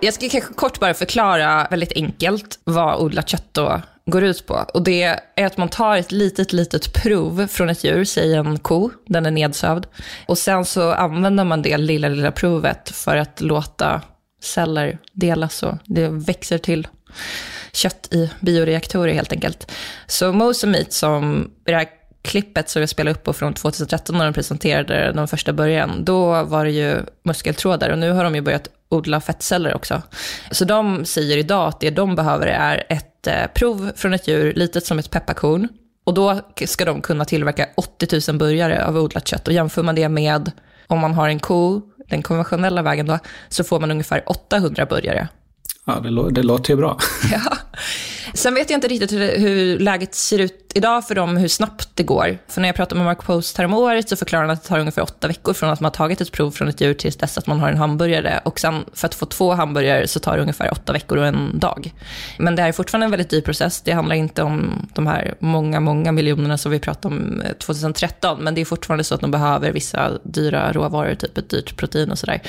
Jag 0.00 0.14
ska 0.14 0.28
kanske 0.28 0.54
kort 0.54 0.80
bara 0.80 0.94
förklara 0.94 1.66
väldigt 1.70 1.92
enkelt 1.92 2.58
vad 2.64 3.00
odlat 3.00 3.28
kött 3.28 3.48
då 3.52 3.80
går 4.06 4.24
ut 4.24 4.46
på. 4.46 4.54
Och 4.74 4.82
det 4.82 5.02
är 5.36 5.46
att 5.46 5.56
man 5.56 5.68
tar 5.68 5.96
ett 5.96 6.12
litet, 6.12 6.52
litet 6.52 6.92
prov 6.92 7.46
från 7.46 7.70
ett 7.70 7.84
djur, 7.84 8.04
säg 8.04 8.34
en 8.34 8.58
ko, 8.58 8.90
den 9.06 9.26
är 9.26 9.30
nedsövd. 9.30 9.86
Och 10.26 10.38
sen 10.38 10.64
så 10.64 10.92
använder 10.92 11.44
man 11.44 11.62
det 11.62 11.76
lilla, 11.76 12.08
lilla 12.08 12.32
provet 12.32 12.90
för 12.90 13.16
att 13.16 13.40
låta 13.40 14.00
celler 14.44 14.98
delas 15.12 15.62
och 15.62 15.74
det 15.84 16.08
växer 16.08 16.58
till 16.58 16.88
kött 17.72 18.08
i 18.10 18.30
bioreaktorer 18.40 19.14
helt 19.14 19.32
enkelt. 19.32 19.72
Så 20.06 20.32
Mose 20.32 20.84
som 20.88 21.50
i 21.66 21.70
det 21.70 21.76
här 21.76 21.88
klippet 22.22 22.68
som 22.68 22.82
jag 22.82 22.88
spelade 22.88 23.16
upp 23.16 23.24
på 23.24 23.32
från 23.32 23.54
2013 23.54 24.18
när 24.18 24.24
de 24.24 24.34
presenterade 24.34 25.12
den 25.12 25.28
första 25.28 25.52
början, 25.52 26.04
då 26.04 26.42
var 26.44 26.64
det 26.64 26.70
ju 26.70 26.96
muskeltrådar 27.22 27.90
och 27.90 27.98
nu 27.98 28.10
har 28.10 28.24
de 28.24 28.34
ju 28.34 28.40
börjat 28.40 28.68
odla 28.88 29.20
fettceller 29.20 29.74
också. 29.74 30.02
Så 30.50 30.64
de 30.64 31.04
säger 31.04 31.36
idag 31.36 31.68
att 31.68 31.80
det 31.80 31.90
de 31.90 32.14
behöver 32.14 32.46
är 32.46 32.84
ett 32.88 33.26
eh, 33.26 33.46
prov 33.54 33.90
från 33.96 34.14
ett 34.14 34.28
djur, 34.28 34.54
litet 34.54 34.86
som 34.86 34.98
ett 34.98 35.10
pepparkorn. 35.10 35.68
Och 36.04 36.14
då 36.14 36.40
ska 36.66 36.84
de 36.84 37.02
kunna 37.02 37.24
tillverka 37.24 37.68
80 37.76 38.30
000 38.30 38.38
burgare 38.38 38.86
av 38.86 38.96
odlat 38.96 39.28
kött. 39.28 39.48
Och 39.48 39.54
jämför 39.54 39.82
man 39.82 39.94
det 39.94 40.08
med 40.08 40.52
om 40.86 40.98
man 40.98 41.14
har 41.14 41.28
en 41.28 41.38
ko 41.38 41.82
den 42.08 42.22
konventionella 42.22 42.82
vägen 42.82 43.06
då, 43.06 43.18
så 43.48 43.64
får 43.64 43.80
man 43.80 43.90
ungefär 43.90 44.22
800 44.26 44.86
burgare. 44.86 45.28
Ja, 45.84 46.00
det, 46.00 46.30
det 46.30 46.42
låter 46.42 46.70
ju 46.70 46.76
bra. 46.76 46.98
ja. 47.32 47.58
Sen 48.34 48.54
vet 48.54 48.70
jag 48.70 48.76
inte 48.76 48.88
riktigt 48.88 49.12
hur, 49.12 49.38
hur, 49.38 49.78
läget 49.78 50.14
ser 50.14 50.38
ut 50.38 50.72
idag 50.74 51.06
för 51.06 51.14
dem, 51.14 51.36
hur 51.36 51.48
snabbt 51.48 51.88
det 51.94 52.02
går. 52.02 52.38
För 52.48 52.60
när 52.60 52.68
jag 52.68 52.76
pratade 52.76 52.98
med 52.98 53.04
Mark 53.04 53.24
Post 53.24 53.58
häromåret 53.58 54.08
så 54.08 54.16
förklarade 54.16 54.48
han 54.48 54.56
att 54.56 54.62
det 54.62 54.68
tar 54.68 54.78
ungefär 54.78 55.02
åtta 55.02 55.28
veckor 55.28 55.52
från 55.52 55.70
att 55.70 55.80
man 55.80 55.84
har 55.84 55.94
tagit 55.94 56.20
ett 56.20 56.32
prov 56.32 56.50
från 56.50 56.68
ett 56.68 56.80
djur 56.80 56.94
tills 56.94 57.16
dess 57.16 57.38
att 57.38 57.46
man 57.46 57.60
har 57.60 57.68
en 57.68 57.76
hamburgare. 57.76 58.40
Och 58.44 58.60
sen 58.60 58.84
för 58.92 59.06
att 59.06 59.14
få 59.14 59.26
två 59.26 59.52
hamburgare 59.52 60.08
så 60.08 60.20
tar 60.20 60.36
det 60.36 60.42
ungefär 60.42 60.72
åtta 60.72 60.92
veckor 60.92 61.18
och 61.18 61.26
en 61.26 61.58
dag. 61.58 61.92
Men 62.38 62.56
det 62.56 62.62
här 62.62 62.68
är 62.68 62.72
fortfarande 62.72 63.04
en 63.04 63.10
väldigt 63.10 63.30
dyr 63.30 63.40
process. 63.40 63.82
Det 63.82 63.92
handlar 63.92 64.16
inte 64.16 64.42
om 64.42 64.86
de 64.94 65.06
här 65.06 65.34
många, 65.38 65.80
många 65.80 66.12
miljonerna 66.12 66.58
som 66.58 66.72
vi 66.72 66.78
pratade 66.78 67.14
om 67.14 67.40
eh, 67.40 67.52
2013. 67.52 68.44
Men 68.44 68.54
det 68.54 68.60
är 68.60 68.64
fortfarande 68.64 69.04
så 69.04 69.14
att 69.14 69.20
de 69.20 69.30
behöver 69.30 69.72
vissa 69.72 70.18
dyra 70.22 70.72
råvaror, 70.72 71.14
typ 71.14 71.38
ett 71.38 71.50
dyrt 71.50 71.76
protein 71.76 72.10
och 72.10 72.18
sådär. 72.18 72.42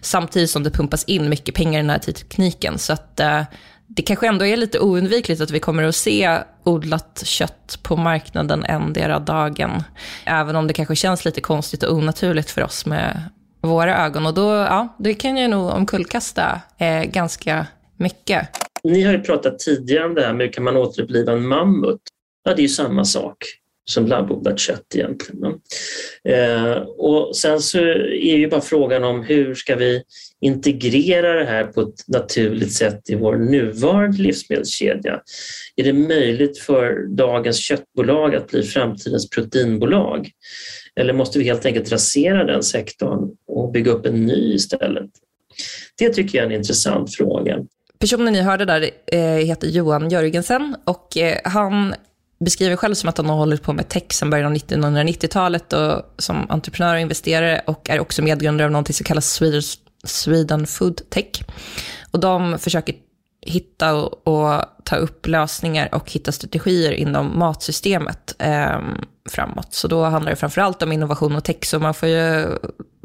Samtidigt 0.00 0.50
som 0.50 0.62
det 0.62 0.70
pumpas 0.70 1.04
in 1.04 1.28
mycket 1.28 1.54
pengar 1.54 1.78
i 1.78 1.82
den 1.82 1.90
här 1.90 1.98
tekniken. 1.98 2.78
Så 2.78 2.92
att 2.92 3.20
eh, 3.20 3.42
det 3.88 4.02
kanske 4.02 4.26
ändå 4.26 4.46
är 4.46 4.56
lite 4.56 4.80
oundvikligt 4.80 5.40
att 5.40 5.50
vi 5.50 5.60
kommer 5.60 5.82
att 5.82 5.96
se 5.96 6.38
odlat 6.64 7.22
kött 7.24 7.78
på 7.82 7.96
marknaden 7.96 8.64
endera 8.64 9.18
dagen. 9.18 9.82
Även 10.24 10.56
om 10.56 10.66
det 10.66 10.72
kanske 10.72 10.96
känns 10.96 11.24
lite 11.24 11.40
konstigt 11.40 11.82
och 11.82 11.94
onaturligt 11.94 12.50
för 12.50 12.62
oss 12.62 12.86
med 12.86 13.22
våra 13.60 14.04
ögon. 14.04 14.26
Och 14.26 14.34
då, 14.34 14.50
ja, 14.50 14.96
det 14.98 15.14
kan 15.14 15.36
ju 15.36 15.48
nog 15.48 15.70
omkullkasta 15.70 16.60
eh, 16.78 17.02
ganska 17.02 17.66
mycket. 17.96 18.48
Ni 18.84 19.02
har 19.02 19.12
ju 19.12 19.20
pratat 19.20 19.58
tidigare 19.58 20.04
om 20.04 20.14
det 20.14 20.22
här 20.22 20.32
med 20.32 20.46
hur 20.46 20.52
kan 20.52 20.64
man 20.64 20.76
återuppliva 20.76 21.32
en 21.32 21.46
mammut? 21.46 22.00
Ja, 22.44 22.54
det 22.54 22.60
är 22.60 22.62
ju 22.62 22.68
samma 22.68 23.04
sak 23.04 23.36
som 23.88 24.06
labbodlat 24.06 24.58
kött 24.58 24.94
egentligen. 24.94 25.54
Eh, 26.24 26.76
och 26.82 27.36
sen 27.36 27.60
så 27.60 27.78
är 27.78 28.36
ju 28.36 28.48
bara 28.48 28.60
frågan 28.60 29.04
om 29.04 29.22
hur 29.22 29.54
ska 29.54 29.76
vi 29.76 30.02
integrera 30.40 31.32
det 31.32 31.44
här 31.44 31.64
på 31.64 31.80
ett 31.80 32.08
naturligt 32.08 32.72
sätt 32.72 33.10
i 33.10 33.14
vår 33.14 33.36
nuvarande 33.36 34.22
livsmedelskedja? 34.22 35.20
Är 35.76 35.84
det 35.84 35.92
möjligt 35.92 36.58
för 36.58 37.16
dagens 37.16 37.58
köttbolag 37.58 38.34
att 38.34 38.50
bli 38.50 38.62
framtidens 38.62 39.30
proteinbolag? 39.30 40.30
Eller 40.96 41.12
måste 41.12 41.38
vi 41.38 41.44
helt 41.44 41.66
enkelt 41.66 41.92
rasera 41.92 42.44
den 42.44 42.62
sektorn 42.62 43.30
och 43.46 43.72
bygga 43.72 43.92
upp 43.92 44.06
en 44.06 44.26
ny 44.26 44.54
istället? 44.54 45.10
Det 45.98 46.08
tycker 46.08 46.38
jag 46.38 46.46
är 46.46 46.50
en 46.50 46.56
intressant 46.56 47.14
fråga. 47.14 47.58
Personen 47.98 48.32
ni 48.32 48.40
hörde 48.40 48.64
där 48.64 48.90
eh, 49.06 49.20
heter 49.20 49.68
Johan 49.68 50.08
Jörgensen 50.08 50.76
och 50.84 51.16
eh, 51.16 51.38
han 51.44 51.94
beskriver 52.40 52.76
själv 52.76 52.94
som 52.94 53.08
att 53.08 53.16
han 53.16 53.28
har 53.28 53.36
hållit 53.36 53.62
på 53.62 53.72
med 53.72 53.88
tech 53.88 54.04
sedan 54.10 54.30
början 54.30 54.46
av 54.46 54.58
1990-talet 54.58 55.72
och 55.72 56.14
som 56.18 56.50
entreprenör 56.50 56.94
och 56.94 57.00
investerare 57.00 57.62
och 57.66 57.90
är 57.90 58.00
också 58.00 58.22
medgrundare 58.22 58.66
av 58.66 58.72
något 58.72 58.94
som 58.94 59.04
kallas 59.04 59.32
Sweden, 59.32 59.62
Sweden 60.04 60.66
Food 60.66 61.10
Tech. 61.10 61.42
Och 62.10 62.20
de 62.20 62.58
försöker 62.58 62.94
hitta 63.40 63.94
och, 63.94 64.28
och, 64.28 64.64
ta 64.84 64.96
upp 64.96 65.26
lösningar 65.26 65.94
och 65.94 66.10
hitta 66.10 66.32
strategier 66.32 66.92
inom 66.92 67.38
matsystemet 67.38 68.34
eh, 68.38 68.80
framåt. 69.30 69.74
Så 69.74 69.88
då 69.88 70.04
handlar 70.04 70.30
det 70.30 70.36
framförallt 70.36 70.82
om 70.82 70.92
innovation 70.92 71.36
och 71.36 71.44
tech, 71.44 71.64
så 71.64 71.78
man 71.78 71.94
får 71.94 72.08
ju 72.08 72.48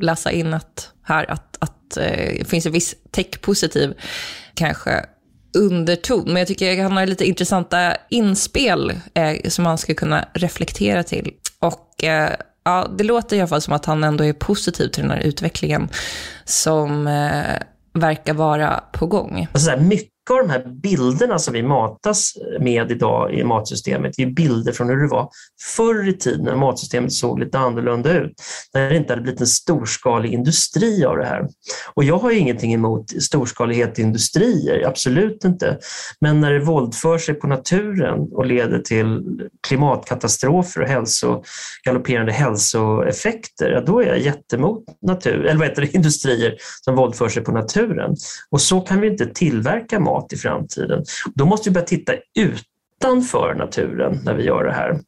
läsa 0.01 0.31
in 0.31 0.53
att, 0.53 0.89
här 1.03 1.31
att, 1.31 1.57
att 1.59 1.97
eh, 1.97 2.37
det 2.39 2.47
finns 2.47 2.65
en 2.65 2.71
viss 2.71 2.95
tech-positiv 3.11 3.93
kanske 4.53 5.05
underton. 5.57 6.23
Men 6.25 6.35
jag 6.35 6.47
tycker 6.47 6.83
han 6.83 6.97
har 6.97 7.05
lite 7.05 7.25
intressanta 7.25 7.93
inspel 8.09 8.93
eh, 9.13 9.49
som 9.49 9.63
man 9.63 9.77
ska 9.77 9.93
kunna 9.93 10.25
reflektera 10.33 11.03
till. 11.03 11.31
Och 11.59 12.03
eh, 12.03 12.29
ja, 12.63 12.87
det 12.97 13.03
låter 13.03 13.37
i 13.37 13.39
alla 13.39 13.47
fall 13.47 13.61
som 13.61 13.73
att 13.73 13.85
han 13.85 14.03
ändå 14.03 14.23
är 14.23 14.33
positiv 14.33 14.87
till 14.87 15.01
den 15.01 15.11
här 15.11 15.19
utvecklingen 15.19 15.89
som 16.45 17.07
eh, 17.07 17.61
verkar 17.93 18.33
vara 18.33 18.83
på 18.91 19.07
gång. 19.07 19.47
Alltså 19.53 19.69
här, 19.69 19.77
mycket 20.23 20.41
av 20.41 20.47
de 20.47 20.53
här 20.53 20.81
bilderna 20.81 21.39
som 21.39 21.53
vi 21.53 21.63
matas 21.63 22.33
med 22.59 22.91
idag 22.91 23.33
i 23.33 23.43
matsystemet 23.43 24.19
är 24.19 24.25
bilder 24.25 24.71
från 24.71 24.89
hur 24.89 24.97
det 24.97 25.07
var 25.07 25.29
förr 25.75 26.09
i 26.09 26.13
tiden 26.13 26.45
när 26.45 26.55
matsystemet 26.55 27.13
såg 27.13 27.39
lite 27.39 27.59
annorlunda 27.59 28.13
ut. 28.13 28.33
När 28.73 28.89
det 28.89 28.97
inte 28.97 29.13
hade 29.13 29.21
blivit 29.21 29.41
en 29.41 29.47
storskalig 29.47 30.33
industri 30.33 31.05
av 31.05 31.17
det 31.17 31.25
här. 31.25 31.47
Och 31.93 32.03
jag 32.03 32.17
har 32.17 32.31
ju 32.31 32.37
ingenting 32.37 32.73
emot 32.73 33.23
storskalighet 33.23 33.99
i 33.99 34.01
industrier, 34.01 34.87
absolut 34.87 35.45
inte. 35.45 35.77
Men 36.21 36.41
när 36.41 36.51
det 36.51 36.59
våldför 36.59 37.17
sig 37.17 37.35
på 37.35 37.47
naturen 37.47 38.19
och 38.31 38.45
leder 38.45 38.79
till 38.79 39.23
klimatkatastrofer 39.67 40.81
och 40.81 40.87
hälso, 40.87 41.43
galopperande 41.85 42.31
hälsoeffekter, 42.31 43.71
ja, 43.71 43.81
då 43.81 44.01
är 44.01 44.07
jag 44.07 44.19
jättemot 44.19 44.83
natur, 45.01 45.45
eller 45.45 45.59
vad 45.59 45.67
heter 45.67 45.81
det, 45.81 45.93
industrier 45.95 46.55
som 46.81 46.95
våldför 46.95 47.29
sig 47.29 47.43
på 47.43 47.51
naturen. 47.51 48.15
Och 48.49 48.61
så 48.61 48.81
kan 48.81 49.01
vi 49.01 49.07
inte 49.07 49.25
tillverka 49.25 49.99
mat 49.99 50.12
klimat 50.13 50.33
i 50.33 50.37
framtiden. 50.37 51.03
Då 51.35 51.45
måste 51.45 51.69
vi 51.69 51.73
börja 51.73 51.85
titta 51.85 52.13
utanför 52.39 53.55
naturen 53.55 54.19
när 54.25 54.33
vi 54.33 54.43
gör 54.43 54.63
det 54.63 54.73
här. 54.73 54.99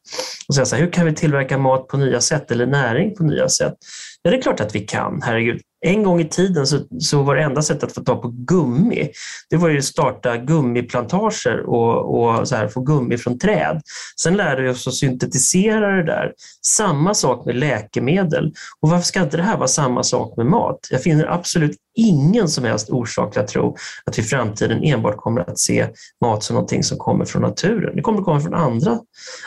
Och 0.47 0.55
säga 0.55 0.65
så 0.65 0.75
här, 0.75 0.83
hur 0.83 0.91
kan 0.91 1.05
vi 1.05 1.13
tillverka 1.13 1.57
mat 1.57 1.87
på 1.87 1.97
nya 1.97 2.21
sätt 2.21 2.51
eller 2.51 2.65
näring 2.65 3.15
på 3.15 3.23
nya 3.23 3.49
sätt? 3.49 3.73
Ja, 4.21 4.31
det 4.31 4.37
är 4.37 4.41
klart 4.41 4.59
att 4.59 4.75
vi 4.75 4.79
kan, 4.79 5.21
herregud. 5.21 5.61
En 5.85 6.03
gång 6.03 6.19
i 6.19 6.29
tiden 6.29 6.67
så, 6.67 6.79
så 6.99 7.23
var 7.23 7.35
det 7.35 7.43
enda 7.43 7.61
sättet 7.61 7.83
att 7.83 7.93
få 7.93 8.01
tag 8.01 8.21
på 8.21 8.27
gummi, 8.27 9.09
det 9.49 9.57
var 9.57 9.69
ju 9.69 9.77
att 9.77 9.83
starta 9.83 10.37
gummiplantager 10.37 11.59
och, 11.69 12.19
och 12.19 12.47
så 12.47 12.55
här, 12.55 12.67
få 12.67 12.81
gummi 12.81 13.17
från 13.17 13.39
träd. 13.39 13.81
Sen 14.21 14.37
lärde 14.37 14.61
vi 14.61 14.69
oss 14.69 14.87
att 14.87 14.93
syntetisera 14.93 15.95
det 15.95 16.03
där. 16.03 16.33
Samma 16.65 17.13
sak 17.13 17.45
med 17.45 17.55
läkemedel. 17.55 18.53
Och 18.79 18.89
varför 18.89 19.05
ska 19.05 19.21
inte 19.21 19.37
det 19.37 19.43
här 19.43 19.57
vara 19.57 19.67
samma 19.67 20.03
sak 20.03 20.37
med 20.37 20.45
mat? 20.45 20.87
Jag 20.91 21.03
finner 21.03 21.25
absolut 21.25 21.77
ingen 21.95 22.47
som 22.47 22.63
helst 22.63 22.89
orsak 22.89 23.31
till 23.31 23.41
att 23.41 23.47
tro 23.47 23.75
att 24.05 24.17
vi 24.17 24.21
i 24.21 24.25
framtiden 24.25 24.83
enbart 24.83 25.17
kommer 25.17 25.41
att 25.41 25.59
se 25.59 25.87
mat 26.21 26.43
som 26.43 26.53
någonting 26.53 26.83
som 26.83 26.97
kommer 26.97 27.25
från 27.25 27.41
naturen. 27.41 27.95
Det 27.95 28.01
kommer 28.01 28.19
att 28.19 28.25
komma 28.25 28.39
från 28.39 28.53
andra, 28.53 28.99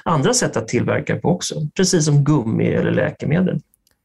andra 0.04 0.34
sätt 0.34 0.56
att 0.56 0.68
tillverka 0.68 1.16
på 1.16 1.28
också, 1.28 1.54
precis 1.76 2.04
som 2.04 2.24
gummi 2.24 2.66
eller 2.66 2.90
läkemedel. 2.90 3.60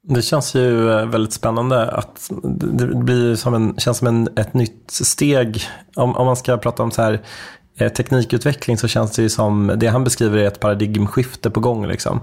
Det 0.07 0.21
känns 0.21 0.55
ju 0.55 0.91
eh, 0.91 1.05
väldigt 1.05 1.33
spännande 1.33 1.91
att 1.91 2.31
det 2.43 2.85
blir 2.85 3.35
som 3.35 3.53
en, 3.53 3.75
känns 3.77 3.97
som 3.97 4.07
en, 4.07 4.27
ett 4.35 4.53
nytt 4.53 4.91
steg. 4.91 5.61
Om, 5.95 6.15
om 6.15 6.25
man 6.25 6.35
ska 6.35 6.57
prata 6.57 6.83
om 6.83 6.91
så 6.91 7.01
här, 7.01 7.21
eh, 7.77 7.91
teknikutveckling 7.91 8.77
så 8.77 8.87
känns 8.87 9.11
det 9.11 9.21
ju 9.21 9.29
som, 9.29 9.73
det 9.75 9.87
han 9.87 10.03
beskriver 10.03 10.37
är 10.37 10.47
ett 10.47 10.59
paradigmskifte 10.59 11.49
på 11.49 11.59
gång. 11.59 11.87
Liksom. 11.87 12.21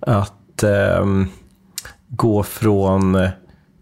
Att 0.00 0.62
eh, 0.62 1.04
gå 2.08 2.42
från 2.42 3.14
eh, 3.14 3.30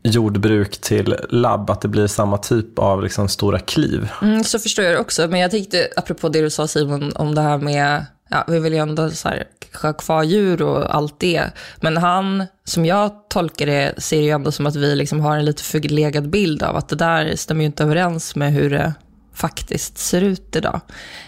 jordbruk 0.02 0.80
till 0.80 1.16
labb, 1.28 1.70
att 1.70 1.80
det 1.80 1.88
blir 1.88 2.06
samma 2.06 2.38
typ 2.38 2.78
av 2.78 3.02
liksom, 3.02 3.28
stora 3.28 3.58
kliv. 3.58 4.10
Mm, 4.22 4.44
så 4.44 4.58
förstår 4.58 4.84
jag 4.84 4.94
det 4.94 5.00
också, 5.00 5.28
men 5.28 5.40
jag 5.40 5.50
tänkte 5.50 5.88
apropå 5.96 6.28
det 6.28 6.40
du 6.40 6.50
sa 6.50 6.66
Simon 6.66 7.12
om 7.16 7.34
det 7.34 7.40
här 7.40 7.58
med 7.58 8.06
ja, 8.30 8.44
vi 8.48 8.58
vill 8.58 8.72
ju 8.72 8.78
ändå 8.78 9.10
så 9.10 9.28
här, 9.28 9.44
ha 9.82 9.92
kvar 9.92 10.22
djur 10.22 10.62
och 10.62 10.94
allt 10.94 11.20
det. 11.20 11.50
Men 11.80 11.96
han, 11.96 12.44
som 12.64 12.86
jag 12.86 13.10
tolkar 13.28 13.66
det, 13.66 14.02
ser 14.02 14.20
ju 14.20 14.30
ändå 14.30 14.52
som 14.52 14.66
att 14.66 14.76
vi 14.76 14.96
liksom 14.96 15.20
har 15.20 15.36
en 15.36 15.44
lite 15.44 15.62
förlegad 15.62 16.30
bild 16.30 16.62
av 16.62 16.76
att 16.76 16.88
det 16.88 16.96
där 16.96 17.36
stämmer 17.36 17.60
ju 17.60 17.66
inte 17.66 17.82
överens 17.82 18.36
med 18.36 18.52
hur 18.52 18.70
det 18.70 18.94
faktiskt 19.34 19.98
ser 19.98 20.20
ut 20.20 20.56
idag. 20.56 20.80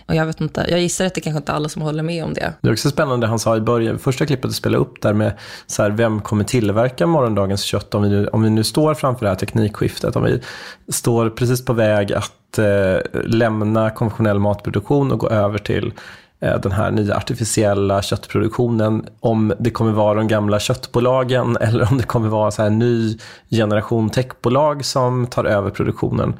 Och 0.09 0.14
jag 0.14 0.27
vet 0.27 0.40
inte, 0.40 0.66
jag 0.68 0.81
gissar 0.81 1.07
att 1.07 1.14
det 1.14 1.21
kanske 1.21 1.38
inte 1.38 1.53
är 1.53 1.57
alla 1.57 1.68
som 1.68 1.83
håller 1.83 2.03
med 2.03 2.25
om 2.25 2.35
det. 2.35 2.53
Det 2.61 2.68
är 2.68 2.73
också 2.73 2.90
spännande 2.90 3.27
han 3.27 3.38
sa 3.38 3.57
i 3.57 3.61
början, 3.61 3.99
första 3.99 4.27
klippet 4.27 4.51
du 4.51 4.55
spelade 4.55 4.83
upp 4.83 5.03
där 5.03 5.12
med 5.12 5.33
så 5.66 5.83
här, 5.83 5.90
vem 5.90 6.21
kommer 6.21 6.44
tillverka 6.44 7.07
morgondagens 7.07 7.62
kött 7.62 7.94
om 7.94 8.03
vi, 8.03 8.09
nu, 8.09 8.29
om 8.29 8.42
vi 8.42 8.51
nu 8.51 8.64
står 8.64 8.94
framför 8.94 9.25
det 9.25 9.31
här 9.31 9.37
teknikskiftet, 9.37 10.16
om 10.16 10.23
vi 10.23 10.42
står 10.88 11.31
precis 11.31 11.64
på 11.64 11.73
väg 11.73 12.12
att 12.12 12.59
eh, 12.59 13.23
lämna 13.25 13.90
konventionell 13.90 14.38
matproduktion 14.38 15.12
och 15.12 15.18
gå 15.18 15.29
över 15.29 15.59
till 15.59 15.92
Eh, 16.40 16.61
den 16.61 16.72
här 16.72 16.90
nya 16.90 17.16
artificiella 17.16 18.03
köttproduktionen, 18.03 19.07
om 19.20 19.53
det 19.59 19.70
kommer 19.70 19.92
vara 19.92 20.14
de 20.14 20.29
gamla 20.29 20.61
köttbolagen 20.61 21.57
eller 21.61 21.92
om 21.92 21.99
det 21.99 22.05
kommer 22.05 22.29
vara 22.29 22.51
så 22.51 22.62
här 22.62 22.70
ny 22.70 23.18
generation 23.51 24.11
techbolag 24.11 24.85
som 24.85 25.27
tar 25.27 25.44
över 25.44 25.70
produktionen. 25.70 26.35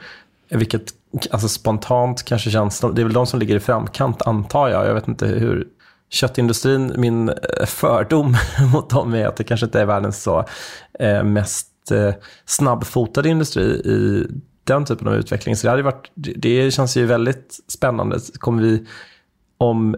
Vilket 0.51 0.83
alltså 1.31 1.49
spontant 1.49 2.23
kanske 2.23 2.51
känns, 2.51 2.81
det 2.81 3.03
är 3.03 3.05
väl 3.05 3.13
de 3.13 3.27
som 3.27 3.41
ligger 3.41 3.57
i 3.57 3.61
framkant 3.61 4.23
antar 4.23 4.69
jag. 4.69 4.87
Jag 4.87 4.95
vet 4.95 5.09
inte 5.09 5.27
hur 5.27 5.67
köttindustrin, 6.11 6.93
min 6.97 7.29
eh, 7.29 7.67
fördom 7.67 8.37
mot 8.73 8.91
dem 8.91 9.15
är 9.15 9.27
att 9.27 9.37
det 9.37 9.45
kanske 9.45 9.67
inte 9.67 9.81
är 9.81 9.87
världens 9.87 10.23
så 10.23 10.45
eh, 10.99 11.23
mest 11.25 11.73
snabbfotade 12.47 13.29
industri 13.29 13.65
i 13.65 14.27
den 14.65 14.85
typen 14.85 15.09
av 15.09 15.15
utveckling. 15.15 15.57
Så 15.57 15.67
det, 15.67 15.71
hade 15.71 15.83
varit, 15.83 16.11
det 16.15 16.71
känns 16.75 16.97
ju 16.97 17.07
väldigt 17.07 17.59
spännande. 17.69 18.19
Kommer 18.39 18.63
vi 18.63 18.87
om 19.59 19.97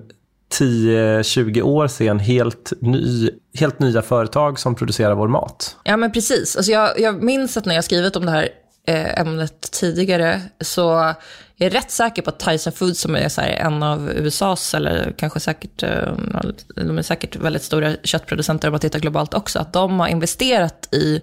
10-20 0.58 1.62
år 1.62 1.88
se 1.88 2.08
en 2.08 2.18
helt, 2.18 2.72
ny, 2.80 3.30
helt 3.54 3.78
nya 3.78 4.02
företag 4.02 4.58
som 4.58 4.74
producerar 4.74 5.14
vår 5.14 5.28
mat. 5.28 5.76
Ja, 5.84 5.96
men 5.96 6.12
precis. 6.12 6.56
Alltså 6.56 6.72
jag, 6.72 7.00
jag 7.00 7.22
minns 7.22 7.56
att 7.56 7.64
när 7.64 7.74
jag 7.74 7.84
skrivit 7.84 8.16
om 8.16 8.26
det 8.26 8.30
här 8.30 8.48
eh, 8.86 9.20
ämnet 9.20 9.70
tidigare 9.72 10.42
så 10.60 11.14
jag 11.60 11.66
är 11.66 11.70
rätt 11.70 11.90
säker 11.90 12.22
på 12.22 12.30
att 12.30 12.38
Tyson 12.38 12.72
Foods, 12.72 13.00
som 13.00 13.16
är 13.16 13.28
så 13.28 13.40
en 13.40 13.82
av 13.82 14.10
USAs, 14.10 14.74
eller 14.74 15.14
kanske 15.16 15.40
säkert, 15.40 15.82
eh, 15.82 16.12
de 16.76 16.98
är 16.98 17.02
säkert 17.02 17.36
väldigt 17.36 17.62
stora 17.62 17.92
köttproducenter 18.02 18.68
om 18.68 18.72
man 18.72 18.80
tittar 18.80 18.98
globalt 18.98 19.34
också, 19.34 19.58
att 19.58 19.72
de 19.72 20.00
har 20.00 20.08
investerat 20.08 20.88
i 20.94 21.20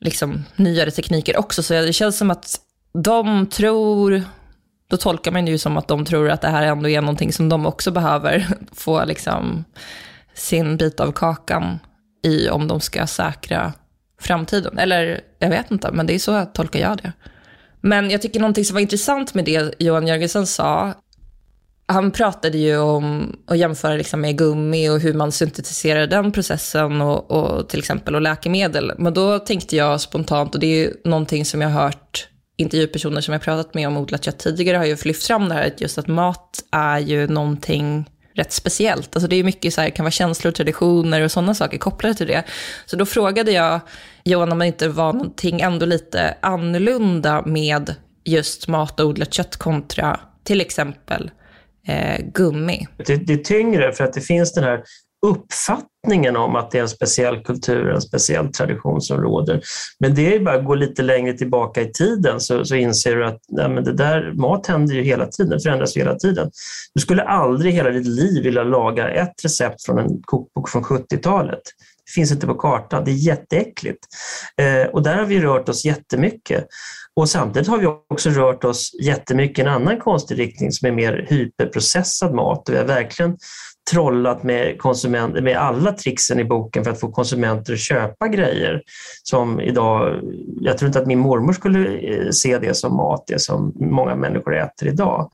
liksom, 0.00 0.44
nyare 0.56 0.90
tekniker 0.90 1.36
också. 1.36 1.62
Så 1.62 1.74
det 1.74 1.92
känns 1.92 2.18
som 2.18 2.30
att 2.30 2.60
de 2.92 3.46
tror 3.46 4.22
då 4.88 4.96
tolkar 4.96 5.32
man 5.32 5.44
det 5.44 5.50
ju 5.50 5.58
som 5.58 5.76
att 5.76 5.88
de 5.88 6.04
tror 6.04 6.30
att 6.30 6.40
det 6.40 6.48
här 6.48 6.66
ändå 6.66 6.88
är 6.88 7.00
någonting 7.00 7.32
som 7.32 7.48
de 7.48 7.66
också 7.66 7.90
behöver 7.90 8.46
få 8.72 9.04
liksom 9.04 9.64
sin 10.34 10.76
bit 10.76 11.00
av 11.00 11.12
kakan 11.12 11.78
i 12.22 12.48
om 12.48 12.68
de 12.68 12.80
ska 12.80 13.06
säkra 13.06 13.72
framtiden. 14.20 14.78
Eller 14.78 15.20
jag 15.38 15.50
vet 15.50 15.70
inte, 15.70 15.92
men 15.92 16.06
det 16.06 16.14
är 16.14 16.18
så 16.18 16.30
jag 16.30 16.54
tolkar 16.54 16.80
jag 16.80 16.96
det. 16.98 17.12
Men 17.80 18.10
jag 18.10 18.22
tycker 18.22 18.40
någonting 18.40 18.64
som 18.64 18.74
var 18.74 18.80
intressant 18.80 19.34
med 19.34 19.44
det 19.44 19.74
Johan 19.78 20.06
Jörgensen 20.06 20.46
sa, 20.46 20.94
han 21.86 22.10
pratade 22.10 22.58
ju 22.58 22.78
om 22.78 23.36
att 23.46 23.58
jämföra 23.58 23.94
liksom 23.94 24.20
med 24.20 24.38
gummi 24.38 24.88
och 24.88 25.00
hur 25.00 25.14
man 25.14 25.32
syntetiserar 25.32 26.06
den 26.06 26.32
processen 26.32 27.00
och, 27.00 27.30
och 27.30 27.68
till 27.68 27.78
exempel 27.78 28.14
och 28.14 28.20
läkemedel. 28.20 28.92
Men 28.98 29.14
då 29.14 29.38
tänkte 29.38 29.76
jag 29.76 30.00
spontant, 30.00 30.54
och 30.54 30.60
det 30.60 30.66
är 30.66 30.78
ju 30.78 30.92
någonting 31.04 31.44
som 31.44 31.60
jag 31.60 31.68
har 31.68 31.82
hört 31.82 32.28
intervjupersoner 32.56 33.20
som 33.20 33.32
jag 33.32 33.42
pratat 33.42 33.74
med 33.74 33.88
om 33.88 33.96
odlat 33.96 34.24
kött 34.24 34.38
tidigare 34.38 34.76
har 34.76 34.84
ju 34.84 34.96
lyft 35.04 35.26
fram 35.26 35.48
det 35.48 35.54
här 35.54 35.66
att 35.66 35.80
just 35.80 35.98
att 35.98 36.06
mat 36.06 36.64
är 36.70 36.98
ju 36.98 37.26
någonting 37.26 38.10
rätt 38.34 38.52
speciellt. 38.52 39.16
Alltså 39.16 39.28
det 39.28 39.36
är 39.36 39.44
mycket 39.44 39.74
så 39.74 39.80
här, 39.80 39.90
kan 39.90 40.04
vara 40.04 40.10
känslor, 40.10 40.52
traditioner 40.52 41.20
och 41.20 41.30
sådana 41.30 41.54
saker 41.54 41.78
kopplade 41.78 42.14
till 42.14 42.26
det. 42.26 42.44
Så 42.86 42.96
då 42.96 43.06
frågade 43.06 43.52
jag 43.52 43.80
Johan 44.24 44.52
om 44.52 44.58
det 44.58 44.66
inte 44.66 44.88
var 44.88 45.12
någonting 45.12 45.60
ändå 45.60 45.86
lite 45.86 46.34
annorlunda 46.40 47.42
med 47.46 47.94
just 48.24 48.68
mat 48.68 49.00
och 49.00 49.06
odlat 49.06 49.32
kött 49.32 49.56
kontra 49.56 50.20
till 50.44 50.60
exempel 50.60 51.30
eh, 51.86 52.24
gummi. 52.34 52.86
Det, 53.06 53.16
det, 53.16 53.32
är 53.32 53.44
tyngre 53.44 53.92
för 53.92 54.04
att 54.04 54.12
det 54.12 54.20
finns 54.20 54.52
den 54.52 54.64
här 54.64 54.82
uppfattningen 55.24 56.36
om 56.36 56.56
att 56.56 56.70
det 56.70 56.78
är 56.78 56.82
en 56.82 56.88
speciell 56.88 57.44
kultur, 57.44 57.90
en 57.90 58.00
speciell 58.00 58.52
tradition 58.52 59.00
som 59.00 59.20
råder. 59.20 59.62
Men 60.00 60.14
det 60.14 60.34
är 60.34 60.40
bara 60.40 60.54
att 60.54 60.64
gå 60.64 60.74
lite 60.74 61.02
längre 61.02 61.32
tillbaka 61.32 61.82
i 61.82 61.92
tiden 61.92 62.40
så, 62.40 62.64
så 62.64 62.74
inser 62.74 63.16
du 63.16 63.26
att 63.26 63.40
nej, 63.48 63.68
men 63.68 63.84
det 63.84 63.92
där, 63.92 64.32
mat 64.32 64.66
händer 64.66 64.94
ju 64.94 65.02
hela 65.02 65.26
tiden, 65.26 65.60
förändras 65.60 65.96
hela 65.96 66.14
tiden. 66.14 66.50
Du 66.94 67.00
skulle 67.00 67.22
aldrig 67.22 67.72
i 67.72 67.76
hela 67.76 67.90
ditt 67.90 68.06
liv 68.06 68.42
vilja 68.42 68.62
laga 68.62 69.08
ett 69.08 69.44
recept 69.44 69.84
från 69.84 69.98
en 69.98 70.22
kokbok 70.22 70.68
från 70.68 70.82
70-talet. 70.82 71.62
Det 72.06 72.12
finns 72.14 72.32
inte 72.32 72.46
på 72.46 72.54
kartan, 72.54 73.04
det 73.04 73.10
är 73.10 73.26
jätteäckligt. 73.26 74.06
Eh, 74.60 74.88
och 74.88 75.02
där 75.02 75.16
har 75.16 75.24
vi 75.24 75.40
rört 75.40 75.68
oss 75.68 75.84
jättemycket. 75.84 76.66
Och 77.16 77.28
samtidigt 77.28 77.68
har 77.68 77.78
vi 77.78 77.86
också 77.86 78.30
rört 78.30 78.64
oss 78.64 78.90
jättemycket 79.02 79.58
i 79.58 79.62
en 79.62 79.68
annan 79.68 80.00
konstig 80.00 80.38
riktning 80.38 80.72
som 80.72 80.88
är 80.88 80.92
mer 80.92 81.26
hyperprocessad 81.28 82.34
mat. 82.34 82.68
Vi 82.70 82.76
har 82.76 82.84
verkligen 82.84 83.36
trollat 83.90 84.42
med, 84.42 84.78
konsument, 84.78 85.42
med 85.42 85.56
alla 85.56 85.92
tricksen 85.92 86.40
i 86.40 86.44
boken 86.44 86.84
för 86.84 86.90
att 86.90 87.00
få 87.00 87.10
konsumenter 87.10 87.72
att 87.72 87.78
köpa 87.78 88.28
grejer 88.28 88.82
som 89.22 89.60
idag, 89.60 90.20
jag 90.60 90.78
tror 90.78 90.86
inte 90.86 90.98
att 90.98 91.06
min 91.06 91.18
mormor 91.18 91.52
skulle 91.52 91.98
eh, 91.98 92.30
se 92.30 92.58
det 92.58 92.76
som 92.76 92.96
mat, 92.96 93.24
det 93.26 93.40
som 93.40 93.72
många 93.76 94.14
människor 94.14 94.56
äter 94.56 94.88
idag. 94.88 95.30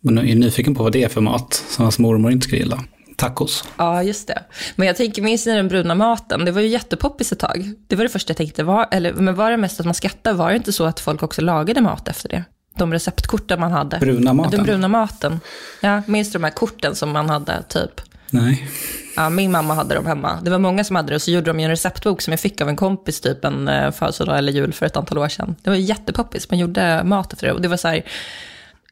Men 0.00 0.16
jag 0.16 0.28
är 0.28 0.34
nyfiken 0.34 0.74
på 0.74 0.82
vad 0.82 0.92
det 0.92 1.04
är 1.04 1.08
för 1.08 1.20
mat 1.20 1.64
som 1.68 1.82
hans 1.82 1.98
mormor 1.98 2.32
inte 2.32 2.44
skulle 2.44 2.62
gilla. 2.62 2.84
Tacos. 3.16 3.64
Ja, 3.76 4.02
just 4.02 4.28
det. 4.28 4.42
Men 4.76 4.86
jag 4.86 4.96
tänker, 4.96 5.22
minns 5.22 5.46
ni 5.46 5.52
den 5.54 5.68
bruna 5.68 5.94
maten? 5.94 6.44
Det 6.44 6.52
var 6.52 6.60
ju 6.60 6.68
jättepoppis 6.68 7.32
ett 7.32 7.38
tag. 7.38 7.72
Det 7.88 7.96
var 7.96 8.04
det 8.04 8.08
första 8.08 8.30
jag 8.30 8.36
tänkte. 8.36 8.62
Var, 8.62 8.88
eller, 8.90 9.12
men 9.12 9.34
var 9.34 9.50
det 9.50 9.56
mest 9.56 9.80
att 9.80 9.86
man 9.86 9.94
skrattade? 9.94 10.36
Var 10.36 10.50
det 10.50 10.56
inte 10.56 10.72
så 10.72 10.84
att 10.84 11.00
folk 11.00 11.22
också 11.22 11.42
lagade 11.42 11.80
mat 11.80 12.08
efter 12.08 12.28
det? 12.28 12.44
De 12.80 12.92
receptkorten 12.92 13.60
man 13.60 13.72
hade. 13.72 13.98
Bruna 13.98 14.32
maten? 14.32 14.50
Den 14.50 14.62
bruna 14.62 14.88
maten. 14.88 15.40
Ja, 15.80 16.02
minns 16.06 16.32
du 16.32 16.38
de 16.38 16.44
här 16.44 16.50
korten 16.50 16.94
som 16.94 17.10
man 17.10 17.30
hade, 17.30 17.62
typ? 17.62 18.00
Nej. 18.30 18.70
Ja, 19.16 19.30
min 19.30 19.50
mamma 19.50 19.74
hade 19.74 19.94
dem 19.94 20.06
hemma. 20.06 20.38
Det 20.42 20.50
var 20.50 20.58
många 20.58 20.84
som 20.84 20.96
hade 20.96 21.08
det 21.08 21.14
och 21.14 21.22
så 21.22 21.30
gjorde 21.30 21.50
de 21.50 21.60
ju 21.60 21.64
en 21.64 21.70
receptbok 21.70 22.22
som 22.22 22.32
jag 22.32 22.40
fick 22.40 22.60
av 22.60 22.68
en 22.68 22.76
kompis 22.76 23.20
typ 23.20 23.44
en 23.44 23.68
eh, 23.68 23.90
födelsedag 23.90 24.38
eller 24.38 24.52
jul 24.52 24.72
för 24.72 24.86
ett 24.86 24.96
antal 24.96 25.18
år 25.18 25.28
sedan. 25.28 25.56
Det 25.62 25.70
var 25.70 25.76
jättepoppis, 25.76 26.50
man 26.50 26.58
gjorde 26.58 27.04
mat 27.04 27.32
efter 27.32 27.46
det. 27.46 27.52
Och 27.52 27.60
det 27.60 27.68
var 27.68 27.76
så 27.76 27.88
här, 27.88 28.02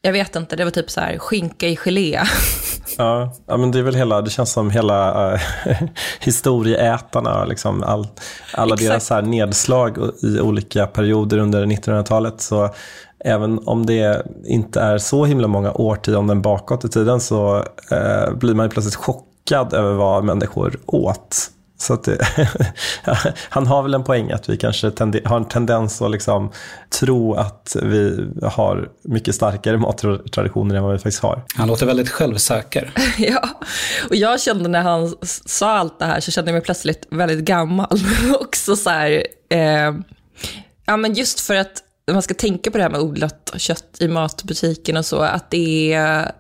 jag 0.03 0.13
vet 0.13 0.37
inte, 0.37 0.57
det 0.57 0.65
var 0.65 0.71
typ 0.71 0.91
så 0.91 1.01
här 1.01 1.19
skinka 1.19 1.69
i 1.69 1.77
gelé. 1.77 2.21
Ja, 2.99 3.33
ja 3.47 3.57
men 3.57 3.71
det 3.71 3.79
är 3.79 3.83
väl 3.83 3.95
hela, 3.95 4.23
det 4.23 4.31
känns 4.31 4.53
som 4.53 4.71
hela 4.71 5.33
äh, 5.35 5.41
historieätarna, 6.21 7.45
liksom 7.45 7.83
all, 7.83 8.07
alla 8.53 8.75
Exakt. 8.75 8.91
deras 8.91 9.11
här 9.11 9.23
nedslag 9.23 9.99
i 10.23 10.41
olika 10.41 10.87
perioder 10.87 11.39
under 11.39 11.67
1900-talet. 11.67 12.41
Så 12.41 12.75
även 13.25 13.59
om 13.69 13.87
det 13.87 14.27
inte 14.45 14.81
är 14.81 14.99
så 14.99 15.25
himla 15.25 15.49
många 15.49 15.73
årtionden 15.73 16.43
bakåt 16.43 16.85
i 16.85 16.89
tiden 16.89 17.21
så 17.21 17.65
äh, 17.91 18.33
blir 18.35 18.55
man 18.55 18.67
ju 18.67 18.71
plötsligt 18.71 18.95
chockad 18.95 19.75
över 19.75 19.93
vad 19.93 20.25
människor 20.25 20.79
åt. 20.87 21.51
Så 21.81 21.95
att 21.95 22.05
det, 22.05 22.27
han 23.49 23.67
har 23.67 23.83
väl 23.83 23.95
en 23.95 24.05
poäng 24.05 24.31
att 24.31 24.49
vi 24.49 24.57
kanske 24.57 24.91
tende, 24.91 25.21
har 25.25 25.37
en 25.37 25.49
tendens 25.49 26.03
att 26.03 26.11
liksom 26.11 26.53
tro 27.01 27.35
att 27.35 27.77
vi 27.83 28.29
har 28.43 28.89
mycket 29.03 29.35
starkare 29.35 29.79
mattraditioner 29.79 30.75
än 30.75 30.83
vad 30.83 30.93
vi 30.93 30.99
faktiskt 30.99 31.23
har. 31.23 31.43
Han 31.55 31.69
låter 31.69 31.87
väldigt 31.87 32.09
självsäker. 32.09 32.93
ja, 33.19 33.49
och 34.11 34.17
jag 34.17 34.41
kände 34.41 34.69
när 34.69 34.83
han 34.83 35.15
sa 35.47 35.71
allt 35.71 35.99
det 35.99 36.05
här 36.05 36.21
så 36.21 36.31
kände 36.31 36.51
jag 36.51 36.55
mig 36.55 36.63
plötsligt 36.63 37.07
väldigt 37.11 37.45
gammal. 37.45 38.01
Också 38.41 38.77
så 38.77 38.91
här, 38.91 39.27
eh, 39.49 39.95
ja 40.87 40.97
men 40.97 41.15
just 41.15 41.41
för 41.41 41.57
att 41.57 41.83
man 42.13 42.23
ska 42.23 42.35
tänka 42.35 42.71
på 42.71 42.77
det 42.77 42.83
här 42.83 42.91
med 42.91 43.01
odlat 43.01 43.55
kött 43.57 43.97
i 44.01 44.09
matbutiken 44.09 44.97
och 44.97 45.07
så, 45.07 45.21
att 45.21 45.51
det 45.51 45.93
är, 45.93 46.33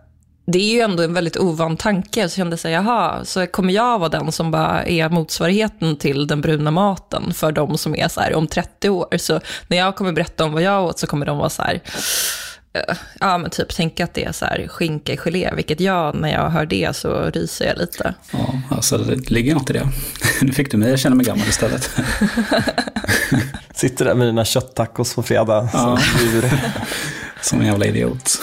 det 0.46 0.58
är 0.58 0.74
ju 0.74 0.80
ändå 0.80 1.02
en 1.02 1.14
väldigt 1.14 1.36
ovan 1.36 1.76
tanke. 1.76 2.28
Så 2.28 2.36
kände 2.36 2.56
jag 2.62 2.72
jaha, 2.72 3.24
så 3.24 3.46
kommer 3.46 3.72
jag 3.72 3.98
vara 3.98 4.08
den 4.08 4.32
som 4.32 4.50
bara 4.50 4.84
är 4.84 5.08
motsvarigheten 5.08 5.96
till 5.96 6.26
den 6.26 6.40
bruna 6.40 6.70
maten 6.70 7.34
för 7.34 7.52
de 7.52 7.78
som 7.78 7.94
är 7.94 8.08
så 8.08 8.20
här 8.20 8.34
om 8.34 8.46
30 8.46 8.88
år. 8.88 9.16
Så 9.18 9.40
när 9.68 9.76
jag 9.76 9.96
kommer 9.96 10.12
berätta 10.12 10.44
om 10.44 10.52
vad 10.52 10.62
jag 10.62 10.84
åt 10.84 10.98
så 10.98 11.06
kommer 11.06 11.26
de 11.26 11.38
vara 11.38 11.50
så 11.50 11.62
här, 11.62 11.80
eh, 12.72 12.96
ja 13.20 13.38
men 13.38 13.50
typ 13.50 13.74
tänka 13.74 14.04
att 14.04 14.14
det 14.14 14.24
är 14.24 14.32
så 14.32 14.44
här 14.44 14.68
skinka 14.68 15.12
i 15.12 15.16
gelé, 15.16 15.52
vilket 15.56 15.80
jag, 15.80 16.14
när 16.14 16.32
jag 16.32 16.50
hör 16.50 16.66
det 16.66 16.96
så 16.96 17.30
ryser 17.30 17.66
jag 17.66 17.78
lite. 17.78 18.14
Ja, 18.32 18.60
alltså 18.70 18.98
det 18.98 19.30
ligger 19.30 19.54
något 19.54 19.70
i 19.70 19.72
det. 19.72 19.88
Nu 20.42 20.52
fick 20.52 20.70
du 20.70 20.76
mig 20.76 20.92
att 20.92 21.00
känna 21.00 21.14
mig 21.14 21.26
gammal 21.26 21.48
istället. 21.48 21.90
Sitter 23.78 24.04
där 24.04 24.14
med 24.14 24.26
dina 24.26 24.44
kötttacos 24.44 25.14
på 25.14 25.22
fredag 25.22 25.68
som 25.68 25.80
Ja. 25.80 25.98
djur. 26.22 26.50
Som 27.42 27.60
en 27.60 27.66
jävla 27.66 27.84
idiot. 27.86 28.38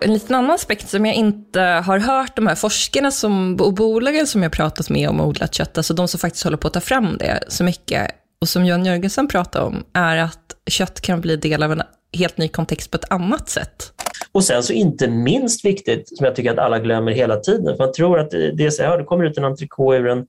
En 0.00 0.12
liten 0.12 0.34
annan 0.34 0.50
aspekt 0.50 0.88
som 0.88 1.06
jag 1.06 1.14
inte 1.14 1.60
har 1.60 1.98
hört 1.98 2.36
de 2.36 2.46
här 2.46 2.54
forskarna 2.54 3.10
som, 3.10 3.56
och 3.60 3.74
bolagen 3.74 4.26
som 4.26 4.42
jag 4.42 4.52
pratat 4.52 4.90
med 4.90 5.08
om 5.08 5.20
odlat 5.20 5.54
kött, 5.54 5.76
alltså 5.76 5.94
de 5.94 6.08
som 6.08 6.20
faktiskt 6.20 6.44
håller 6.44 6.56
på 6.56 6.66
att 6.68 6.74
ta 6.74 6.80
fram 6.80 7.16
det 7.18 7.44
så 7.48 7.64
mycket, 7.64 8.10
och 8.40 8.48
som 8.48 8.64
Johan 8.66 8.84
Jörgensen 8.84 9.28
pratade 9.28 9.64
om, 9.64 9.84
är 9.92 10.16
att 10.16 10.56
kött 10.70 11.00
kan 11.00 11.20
bli 11.20 11.36
del 11.36 11.62
av 11.62 11.72
en 11.72 11.82
helt 12.12 12.38
ny 12.38 12.48
kontext 12.48 12.90
på 12.90 12.96
ett 12.96 13.10
annat 13.10 13.48
sätt. 13.48 13.92
Och 14.36 14.44
sen 14.44 14.62
så 14.62 14.72
inte 14.72 15.08
minst 15.08 15.64
viktigt, 15.64 16.16
som 16.16 16.26
jag 16.26 16.34
tycker 16.34 16.50
att 16.50 16.58
alla 16.58 16.78
glömmer 16.78 17.12
hela 17.12 17.36
tiden, 17.36 17.76
för 17.76 17.84
man 17.84 17.92
tror 17.92 18.18
att 18.18 18.30
det 18.30 18.64
är 18.64 18.70
så 18.70 18.82
här, 18.82 18.90
ja, 18.90 18.96
det 18.96 19.04
kommer 19.04 19.24
ut 19.24 19.38
en 19.38 19.44
entrecote 19.44 19.96
ur 19.96 20.08
en, 20.08 20.26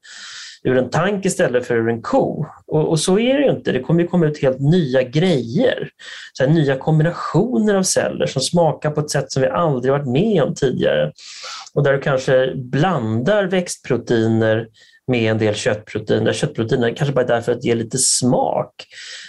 ur 0.63 0.77
en 0.77 0.89
tank 0.89 1.25
istället 1.25 1.65
för 1.65 1.75
ur 1.75 1.89
en 1.89 2.01
ko. 2.01 2.45
Och, 2.67 2.89
och 2.89 2.99
så 2.99 3.19
är 3.19 3.33
det 3.33 3.43
ju 3.43 3.49
inte, 3.49 3.71
det 3.71 3.79
kommer 3.79 4.01
ju 4.01 4.07
komma 4.07 4.25
ut 4.25 4.41
helt 4.41 4.59
nya 4.59 5.03
grejer. 5.03 5.89
Så 6.33 6.43
här, 6.43 6.51
nya 6.51 6.75
kombinationer 6.75 7.75
av 7.75 7.83
celler 7.83 8.25
som 8.25 8.41
smakar 8.41 8.91
på 8.91 8.99
ett 8.99 9.09
sätt 9.09 9.31
som 9.31 9.41
vi 9.41 9.47
aldrig 9.47 9.91
varit 9.91 10.07
med 10.07 10.43
om 10.43 10.55
tidigare. 10.55 11.11
Och 11.73 11.83
där 11.83 11.93
du 11.93 12.01
kanske 12.01 12.53
blandar 12.55 13.43
växtproteiner 13.43 14.67
med 15.07 15.31
en 15.31 15.37
del 15.37 15.55
köttproteiner. 15.55 16.33
Köttproteiner 16.33 16.95
kanske 16.95 17.13
bara 17.13 17.25
är 17.25 17.27
där 17.27 17.41
för 17.41 17.51
att 17.51 17.63
ge 17.63 17.75
lite 17.75 17.97
smak. 17.97 18.73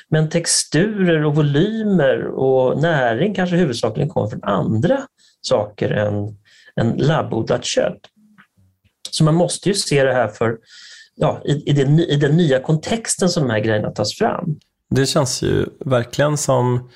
Men 0.08 0.28
texturer 0.28 1.24
och 1.24 1.34
volymer 1.34 2.26
och 2.26 2.82
näring 2.82 3.34
kanske 3.34 3.56
huvudsakligen 3.56 4.08
kommer 4.08 4.28
från 4.28 4.44
andra 4.44 4.98
saker 5.40 5.90
än, 5.90 6.36
än 6.80 6.96
labbodlat 6.96 7.64
kött. 7.64 8.00
Så 9.10 9.24
man 9.24 9.34
måste 9.34 9.68
ju 9.68 9.74
se 9.74 10.04
det 10.04 10.12
här 10.12 10.28
för, 10.28 10.56
ja, 11.14 11.42
i, 11.44 11.70
i, 11.70 11.72
den, 11.72 12.00
i 12.00 12.16
den 12.16 12.36
nya 12.36 12.60
kontexten 12.60 13.28
som 13.28 13.42
de 13.42 13.50
här 13.50 13.60
grejerna 13.60 13.90
tas 13.90 14.14
fram. 14.14 14.58
Det 14.90 15.06
känns 15.06 15.42
ju 15.42 15.66
verkligen 15.84 16.36
som 16.36 16.90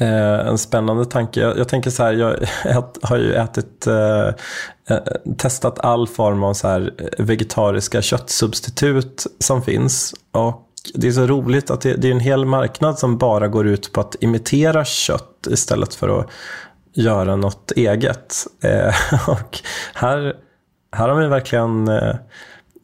eh, 0.00 0.46
en 0.46 0.58
spännande 0.58 1.04
tanke. 1.04 1.40
Jag, 1.40 1.58
jag 1.58 1.68
tänker 1.68 1.90
så 1.90 2.02
här, 2.02 2.12
jag 2.12 2.42
ät, 2.64 2.98
har 3.02 3.16
ju 3.16 3.34
ätit, 3.34 3.86
eh, 3.86 4.28
eh, 4.88 4.98
testat 5.36 5.78
all 5.78 6.08
form 6.08 6.44
av 6.44 6.54
så 6.54 6.68
här 6.68 6.94
eh, 6.98 7.24
vegetariska 7.24 8.02
köttsubstitut 8.02 9.26
som 9.38 9.62
finns. 9.62 10.14
Och 10.32 10.62
det 10.94 11.08
är 11.08 11.12
så 11.12 11.26
roligt 11.26 11.70
att 11.70 11.80
det, 11.80 11.94
det 11.94 12.08
är 12.08 12.12
en 12.12 12.20
hel 12.20 12.44
marknad 12.44 12.98
som 12.98 13.18
bara 13.18 13.48
går 13.48 13.66
ut 13.66 13.92
på 13.92 14.00
att 14.00 14.16
imitera 14.20 14.84
kött 14.84 15.46
istället 15.50 15.94
för 15.94 16.20
att 16.20 16.26
göra 16.92 17.36
något 17.36 17.72
eget. 17.76 18.34
Eh, 18.62 18.94
och 19.28 19.58
här, 19.94 20.34
här 20.96 21.08
har 21.08 21.20
vi 21.20 21.26
verkligen 21.26 21.88
eh, 21.88 22.14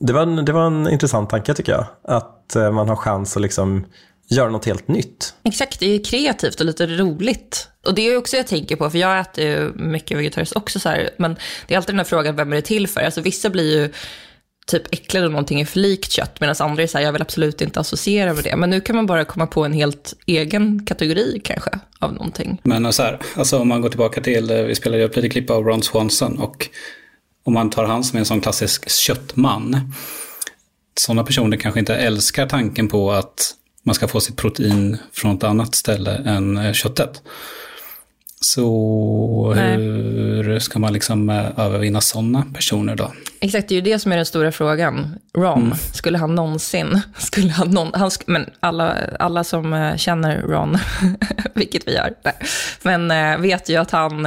det 0.00 0.12
var, 0.12 0.22
en, 0.22 0.44
det 0.44 0.52
var 0.52 0.66
en 0.66 0.88
intressant 0.88 1.30
tanke 1.30 1.54
tycker 1.54 1.72
jag. 1.72 1.86
Att 2.04 2.56
eh, 2.56 2.72
man 2.72 2.88
har 2.88 2.96
chans 2.96 3.36
att 3.36 3.42
liksom 3.42 3.84
göra 4.28 4.50
något 4.50 4.64
helt 4.64 4.88
nytt. 4.88 5.34
Exakt, 5.44 5.80
det 5.80 5.86
är 5.86 6.04
kreativt 6.04 6.60
och 6.60 6.66
lite 6.66 6.86
roligt. 6.86 7.68
Och 7.86 7.94
det 7.94 8.02
är 8.02 8.10
ju 8.10 8.16
också 8.16 8.36
jag 8.36 8.46
tänker 8.46 8.76
på, 8.76 8.90
för 8.90 8.98
jag 8.98 9.20
äter 9.20 9.44
ju 9.44 9.72
mycket 9.74 10.18
vegetariskt 10.18 10.56
också 10.56 10.80
så 10.80 10.88
här, 10.88 11.10
men 11.18 11.36
det 11.66 11.74
är 11.74 11.78
alltid 11.78 11.94
den 11.94 11.98
här 11.98 12.04
frågan, 12.04 12.36
vem 12.36 12.52
är 12.52 12.56
det 12.56 12.62
till 12.62 12.88
för? 12.88 13.00
Alltså 13.00 13.20
vissa 13.20 13.50
blir 13.50 13.80
ju 13.80 13.92
typ 14.66 14.92
äcklade 14.92 15.26
om 15.26 15.32
någonting 15.32 15.60
är 15.60 15.64
för 15.64 15.80
likt 15.80 16.12
kött, 16.12 16.40
medan 16.40 16.56
andra 16.58 16.82
är 16.82 16.86
så 16.86 16.98
här, 16.98 17.04
jag 17.04 17.12
vill 17.12 17.22
absolut 17.22 17.60
inte 17.60 17.80
associera 17.80 18.34
med 18.34 18.44
det. 18.44 18.56
Men 18.56 18.70
nu 18.70 18.80
kan 18.80 18.96
man 18.96 19.06
bara 19.06 19.24
komma 19.24 19.46
på 19.46 19.64
en 19.64 19.72
helt 19.72 20.14
egen 20.26 20.84
kategori 20.86 21.40
kanske, 21.44 21.70
av 21.98 22.12
någonting. 22.12 22.60
Men 22.62 22.92
så 22.92 23.02
här, 23.02 23.18
alltså 23.36 23.58
om 23.58 23.68
man 23.68 23.80
går 23.80 23.88
tillbaka 23.88 24.20
till, 24.20 24.50
eh, 24.50 24.62
vi 24.62 24.74
spelade 24.74 25.04
upp 25.04 25.16
lite 25.16 25.28
klipp 25.28 25.50
av 25.50 25.64
Ron 25.64 25.82
Swanson 25.82 26.38
och 26.38 26.68
om 27.44 27.54
man 27.54 27.70
tar 27.70 27.84
han 27.84 28.04
som 28.04 28.18
en 28.18 28.24
sån 28.24 28.40
klassisk 28.40 28.90
köttman. 28.90 29.92
Sådana 31.00 31.24
personer 31.24 31.56
kanske 31.56 31.80
inte 31.80 31.94
älskar 31.94 32.46
tanken 32.46 32.88
på 32.88 33.12
att 33.12 33.54
man 33.82 33.94
ska 33.94 34.08
få 34.08 34.20
sitt 34.20 34.36
protein 34.36 34.98
från 35.12 35.36
ett 35.36 35.44
annat 35.44 35.74
ställe 35.74 36.22
än 36.26 36.58
eh, 36.58 36.72
köttet. 36.72 37.22
Så 38.40 39.52
Nej. 39.56 39.76
hur 39.76 40.58
ska 40.58 40.78
man 40.78 40.92
liksom 40.92 41.30
eh, 41.30 41.58
övervinna 41.58 42.00
sådana 42.00 42.44
personer 42.54 42.96
då? 42.96 43.12
Exakt, 43.40 43.68
det 43.68 43.74
är 43.74 43.76
ju 43.76 43.82
det 43.82 43.98
som 43.98 44.12
är 44.12 44.16
den 44.16 44.26
stora 44.26 44.52
frågan. 44.52 45.18
Ron, 45.36 45.74
skulle 45.92 46.18
han 46.18 46.34
någonsin, 46.34 47.00
skulle 47.18 47.50
han 47.50 47.70
någon, 47.70 47.90
han, 47.94 48.10
men 48.26 48.50
alla, 48.60 48.96
alla 49.18 49.44
som 49.44 49.72
eh, 49.72 49.96
känner 49.96 50.42
Ron, 50.42 50.78
vilket 51.54 51.88
vi 51.88 51.94
gör, 51.94 52.14
nej, 52.24 52.34
men 52.82 53.42
vet 53.42 53.68
ju 53.68 53.76
att 53.76 53.90
han, 53.90 54.24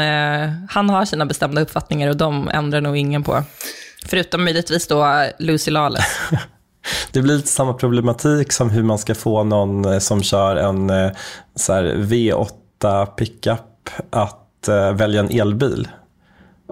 han 0.69 0.89
har 0.89 1.05
sina 1.05 1.25
bestämda 1.25 1.61
uppfattningar 1.61 2.09
och 2.09 2.17
de 2.17 2.49
ändrar 2.49 2.81
nog 2.81 2.97
ingen 2.97 3.23
på. 3.23 3.43
Förutom 4.05 4.43
möjligtvis 4.43 4.87
då 4.87 5.25
Lucy 5.39 5.71
Lawless. 5.71 6.19
Det 7.11 7.21
blir 7.21 7.35
lite 7.35 7.47
samma 7.47 7.73
problematik 7.73 8.51
som 8.51 8.69
hur 8.69 8.83
man 8.83 8.97
ska 8.97 9.15
få 9.15 9.43
någon 9.43 9.85
eh, 9.85 9.99
som 9.99 10.23
kör 10.23 10.55
en 10.55 10.89
eh, 10.89 11.11
så 11.55 11.73
här, 11.73 11.83
V8 11.83 13.05
pickup 13.05 13.89
att 14.09 14.67
eh, 14.67 14.93
välja 14.93 15.19
en 15.19 15.39
elbil. 15.39 15.87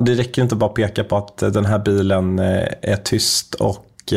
Det 0.02 0.14
räcker 0.14 0.42
inte 0.42 0.56
bara 0.56 0.70
att 0.70 0.76
peka 0.76 1.04
på 1.04 1.18
att 1.18 1.38
den 1.38 1.66
här 1.66 1.80
bilen 1.80 2.40
är 2.40 2.96
tyst 3.04 3.56
och 3.56 4.14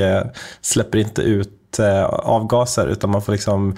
släpper 0.61 0.98
inte 0.98 1.22
ut 1.22 1.80
avgaser 2.09 2.87
utan 2.87 3.11
man 3.11 3.22
får 3.22 3.32
liksom 3.32 3.76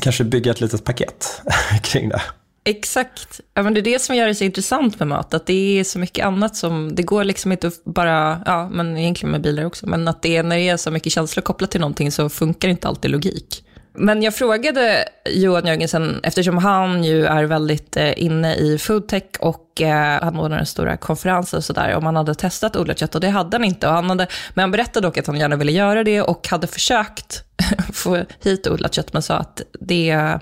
kanske 0.00 0.24
bygga 0.24 0.50
ett 0.50 0.60
litet 0.60 0.84
paket 0.84 1.42
kring 1.82 2.08
det. 2.08 2.22
Exakt. 2.68 3.40
Ja, 3.54 3.62
men 3.62 3.74
det 3.74 3.80
är 3.80 3.82
det 3.82 3.98
som 3.98 4.16
gör 4.16 4.26
det 4.26 4.34
så 4.34 4.44
intressant 4.44 4.98
med 4.98 5.08
mat, 5.08 5.34
att 5.34 5.46
det 5.46 5.80
är 5.80 5.84
så 5.84 5.98
mycket 5.98 6.26
annat 6.26 6.56
som, 6.56 6.94
det 6.94 7.02
går 7.02 7.24
liksom 7.24 7.52
inte 7.52 7.66
att 7.66 7.84
bara, 7.84 8.42
ja, 8.46 8.68
men 8.72 8.96
egentligen 8.96 9.30
med 9.30 9.40
bilar 9.40 9.64
också, 9.64 9.86
men 9.86 10.08
att 10.08 10.22
det 10.22 10.36
är, 10.36 10.42
när 10.42 10.56
det 10.56 10.68
är 10.68 10.76
så 10.76 10.90
mycket 10.90 11.12
känslor 11.12 11.42
kopplat 11.42 11.70
till 11.70 11.80
någonting 11.80 12.12
så 12.12 12.28
funkar 12.28 12.68
inte 12.68 12.88
alltid 12.88 13.10
logik. 13.10 13.64
Men 13.92 14.22
jag 14.22 14.34
frågade 14.34 15.08
Johan 15.30 15.66
Jörgensen, 15.66 16.20
eftersom 16.22 16.58
han 16.58 17.04
ju 17.04 17.26
är 17.26 17.44
väldigt 17.44 17.96
eh, 17.96 18.22
inne 18.22 18.54
i 18.54 18.78
foodtech 18.78 19.22
och 19.40 19.80
eh, 19.82 20.26
anordnar 20.26 20.64
stora 20.64 20.96
konferenser 20.96 21.56
och 21.56 21.64
sådär, 21.64 21.94
om 21.94 22.04
han 22.04 22.16
hade 22.16 22.34
testat 22.34 22.76
odlat 22.76 22.98
kött 22.98 23.14
och 23.14 23.20
det 23.20 23.28
hade 23.28 23.56
han 23.56 23.64
inte. 23.64 23.88
Och 23.88 23.92
han 23.92 24.10
hade, 24.10 24.26
men 24.54 24.62
han 24.62 24.70
berättade 24.70 25.06
dock 25.06 25.18
att 25.18 25.26
han 25.26 25.36
gärna 25.36 25.56
ville 25.56 25.72
göra 25.72 26.04
det 26.04 26.22
och 26.22 26.48
hade 26.48 26.66
försökt 26.66 27.44
få 27.92 28.24
hit 28.42 28.66
odlat 28.66 28.94
kött, 28.94 29.12
men 29.12 29.22
sa 29.22 29.36
att 29.36 29.62
det 29.80 30.38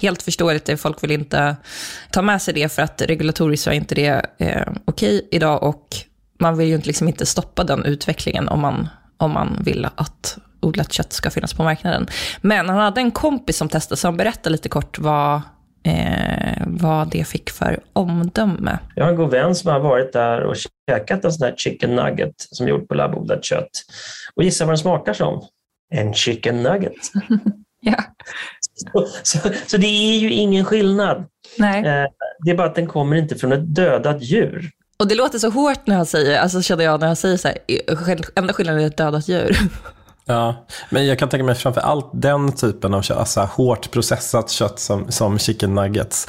helt 0.00 0.22
förståeligt, 0.22 0.80
folk 0.80 1.02
vill 1.02 1.10
inte 1.10 1.56
ta 2.10 2.22
med 2.22 2.42
sig 2.42 2.54
det 2.54 2.72
för 2.72 2.82
att 2.82 3.02
regulatoriskt 3.02 3.64
så 3.64 3.70
är 3.70 3.74
inte 3.74 3.94
det 3.94 4.26
eh, 4.38 4.72
okej 4.84 5.28
idag 5.30 5.62
och 5.62 5.96
man 6.40 6.58
vill 6.58 6.68
ju 6.68 6.78
liksom 6.78 7.08
inte 7.08 7.26
stoppa 7.26 7.64
den 7.64 7.84
utvecklingen 7.84 8.48
om 8.48 8.60
man, 8.60 8.88
om 9.16 9.30
man 9.30 9.62
vill 9.64 9.84
att 9.94 10.38
odlat 10.60 10.92
kött 10.92 11.12
ska 11.12 11.30
finnas 11.30 11.54
på 11.54 11.62
marknaden. 11.62 12.06
Men 12.40 12.68
han 12.68 12.78
hade 12.78 13.00
en 13.00 13.10
kompis 13.10 13.56
som 13.56 13.68
testade, 13.68 13.96
så 13.96 14.06
han 14.06 14.16
berättade 14.16 14.50
lite 14.50 14.68
kort 14.68 14.98
vad, 14.98 15.40
eh, 15.84 16.62
vad 16.66 17.10
det 17.10 17.24
fick 17.24 17.50
för 17.50 17.80
omdöme. 17.92 18.78
Jag 18.94 19.04
har 19.04 19.10
en 19.10 19.16
god 19.16 19.30
vän 19.30 19.54
som 19.54 19.70
har 19.70 19.80
varit 19.80 20.12
där 20.12 20.40
och 20.40 20.56
käkat 20.90 21.24
en 21.24 21.32
sån 21.32 21.46
här 21.46 21.54
chicken 21.56 21.96
nugget 21.96 22.34
som 22.36 22.66
är 22.66 22.70
gjord 22.70 22.88
på 22.88 22.94
labbodlat 22.94 23.44
kött. 23.44 23.70
Och 24.34 24.42
gissa 24.42 24.64
vad 24.64 24.72
den 24.72 24.78
smakar 24.78 25.12
som? 25.12 25.42
En 25.94 26.14
chicken 26.14 26.62
nugget. 26.62 27.12
ja. 27.80 27.94
Så, 28.80 29.06
så, 29.22 29.38
så, 29.66 29.76
det 29.76 29.86
är 29.86 30.18
ju 30.18 30.32
ingen 30.32 30.64
skillnad. 30.64 31.24
Nej. 31.58 31.78
Eh, 31.78 32.06
det 32.44 32.50
är 32.50 32.54
bara 32.54 32.66
att 32.66 32.74
den 32.74 32.86
kommer 32.86 33.16
inte 33.16 33.36
från 33.36 33.52
ett 33.52 33.74
dödat 33.74 34.22
djur. 34.22 34.70
Och 34.98 35.08
det 35.08 35.14
låter 35.14 35.38
så 35.38 35.50
hårt 35.50 35.86
när 35.86 35.96
jag 35.96 36.06
säger, 36.06 36.40
alltså 36.40 36.62
känner 36.62 36.84
jag 36.84 37.00
när 37.00 37.08
jag 37.08 37.18
säger 37.18 37.36
så 37.36 37.48
här, 37.48 37.58
enda 38.34 38.52
skillnaden 38.52 38.82
är 38.82 38.86
ett 38.86 38.96
dödat 38.96 39.28
djur. 39.28 39.58
Ja, 40.24 40.66
men 40.90 41.06
jag 41.06 41.18
kan 41.18 41.28
tänka 41.28 41.44
mig 41.44 41.54
framför 41.54 41.80
allt 41.80 42.10
den 42.12 42.52
typen 42.52 42.94
av 42.94 43.02
kött, 43.02 43.18
alltså 43.18 43.40
hårt 43.40 43.90
processat 43.90 44.50
kött 44.50 44.78
som, 44.78 45.12
som 45.12 45.38
chicken 45.38 45.74
nuggets. 45.74 46.28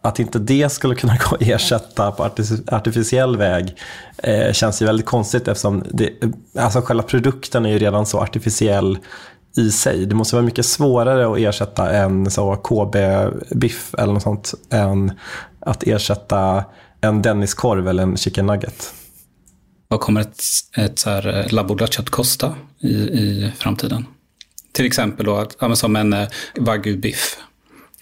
Att 0.00 0.18
inte 0.18 0.38
det 0.38 0.72
skulle 0.72 0.94
kunna 0.94 1.16
gå 1.30 1.36
att 1.36 1.42
ersätta 1.42 2.12
på 2.12 2.30
artificiell 2.66 3.36
väg 3.36 3.76
eh, 4.18 4.52
känns 4.52 4.82
ju 4.82 4.86
väldigt 4.86 5.06
konstigt 5.06 5.48
eftersom 5.48 5.84
det, 5.90 6.10
alltså 6.58 6.80
själva 6.80 7.02
produkten 7.02 7.66
är 7.66 7.70
ju 7.70 7.78
redan 7.78 8.06
så 8.06 8.20
artificiell 8.20 8.98
i 9.56 9.70
sig. 9.70 10.06
Det 10.06 10.14
måste 10.14 10.36
vara 10.36 10.46
mycket 10.46 10.66
svårare 10.66 11.32
att 11.32 11.38
ersätta 11.38 11.90
en 11.90 12.26
KB-biff 12.64 13.94
eller 13.98 14.12
något 14.12 14.22
sånt 14.22 14.54
än 14.70 15.12
att 15.60 15.82
ersätta 15.82 16.64
en 17.00 17.22
Denniskorv 17.22 17.88
eller 17.88 18.02
en 18.02 18.16
chicken 18.16 18.46
nugget. 18.46 18.94
Vad 19.88 20.00
kommer 20.00 20.20
ett, 20.20 20.42
ett 20.76 20.98
så 20.98 21.10
här 21.10 21.38
eh, 21.38 21.52
labbodlat 21.52 21.92
kött 21.92 22.10
kosta 22.10 22.54
i, 22.80 22.94
i 22.94 23.52
framtiden? 23.58 24.06
Till 24.72 24.86
exempel 24.86 25.26
då, 25.26 25.46
ja, 25.60 25.76
som 25.76 25.96
en 25.96 26.12
eh, 26.12 26.28
wagyu-biff, 26.56 27.36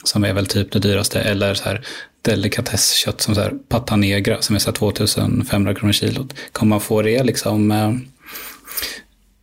som 0.04 0.24
är 0.24 0.32
väl 0.32 0.46
typ 0.46 0.72
det 0.72 0.78
dyraste, 0.78 1.20
eller 1.20 1.54
så 1.54 1.64
här 1.64 1.86
delikatesskött 2.22 3.20
som 3.20 3.34
så 3.34 3.40
här 3.40 3.52
pata 3.68 3.96
negra, 3.96 4.42
som 4.42 4.56
är 4.56 4.60
så 4.60 4.72
2500 4.72 5.74
kronor 5.74 5.92
kilot. 5.92 6.34
Kommer 6.52 6.70
man 6.70 6.80
få 6.80 7.02
det 7.02 7.22
liksom 7.24 7.70
eh, 7.70 7.92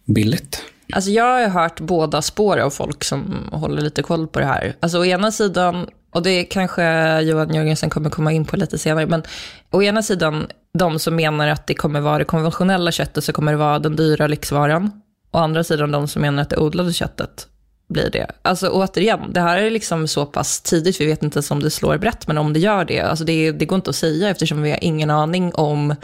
billigt? 0.06 0.64
Alltså 0.94 1.12
jag 1.12 1.24
har 1.24 1.48
hört 1.48 1.80
båda 1.80 2.22
spår 2.22 2.58
av 2.58 2.70
folk 2.70 3.04
som 3.04 3.50
håller 3.52 3.82
lite 3.82 4.04
koll 4.04 4.28
på 4.28 4.40
det 4.40 4.46
här. 4.46 4.76
Alltså 4.80 5.00
å 5.00 5.06
ena 5.06 5.32
sidan, 5.32 5.88
och 6.12 6.24
det 6.24 6.44
kanske 6.44 6.84
Johan 7.22 7.54
Jörgensen 7.54 7.90
kommer 7.90 8.10
komma 8.10 8.32
in 8.32 8.46
på 8.46 8.58
lite 8.58 8.78
senare, 8.78 9.08
men 9.08 9.24
å 9.72 9.84
ena 9.84 10.04
sidan 10.04 10.48
de 10.74 11.00
som 11.00 11.16
menar 11.16 11.48
att 11.48 11.68
det 11.68 11.74
kommer 11.74 12.00
vara 12.00 12.18
det 12.18 12.26
konventionella 12.26 12.92
köttet 12.92 13.24
så 13.24 13.34
kommer 13.34 13.52
det 13.52 13.58
vara 13.58 13.80
den 13.80 13.96
dyra 13.96 14.28
lyxvaran. 14.28 14.92
Å 15.32 15.38
andra 15.38 15.64
sidan 15.64 15.92
de 15.92 16.08
som 16.08 16.22
menar 16.22 16.42
att 16.42 16.50
det 16.50 16.58
odlade 16.58 16.94
köttet 16.94 17.48
blir 17.90 18.10
det. 18.12 18.32
Alltså 18.42 18.70
återigen, 18.70 19.34
det 19.34 19.42
här 19.42 19.58
är 19.58 19.70
liksom 19.70 20.08
så 20.08 20.26
pass 20.26 20.62
tidigt, 20.62 21.02
vi 21.02 21.06
vet 21.06 21.24
inte 21.24 21.38
ens 21.38 21.52
om 21.52 21.64
det 21.64 21.70
slår 21.70 21.98
brett, 21.98 22.28
men 22.28 22.38
om 22.38 22.54
det 22.54 22.60
gör 22.60 22.86
det, 22.86 23.00
alltså 23.00 23.26
det, 23.26 23.52
det 23.52 23.66
går 23.66 23.76
inte 23.76 23.90
att 23.90 23.96
säga 23.96 24.30
eftersom 24.30 24.62
vi 24.62 24.70
har 24.70 24.84
ingen 24.84 25.10
aning 25.10 25.54
om, 25.54 25.96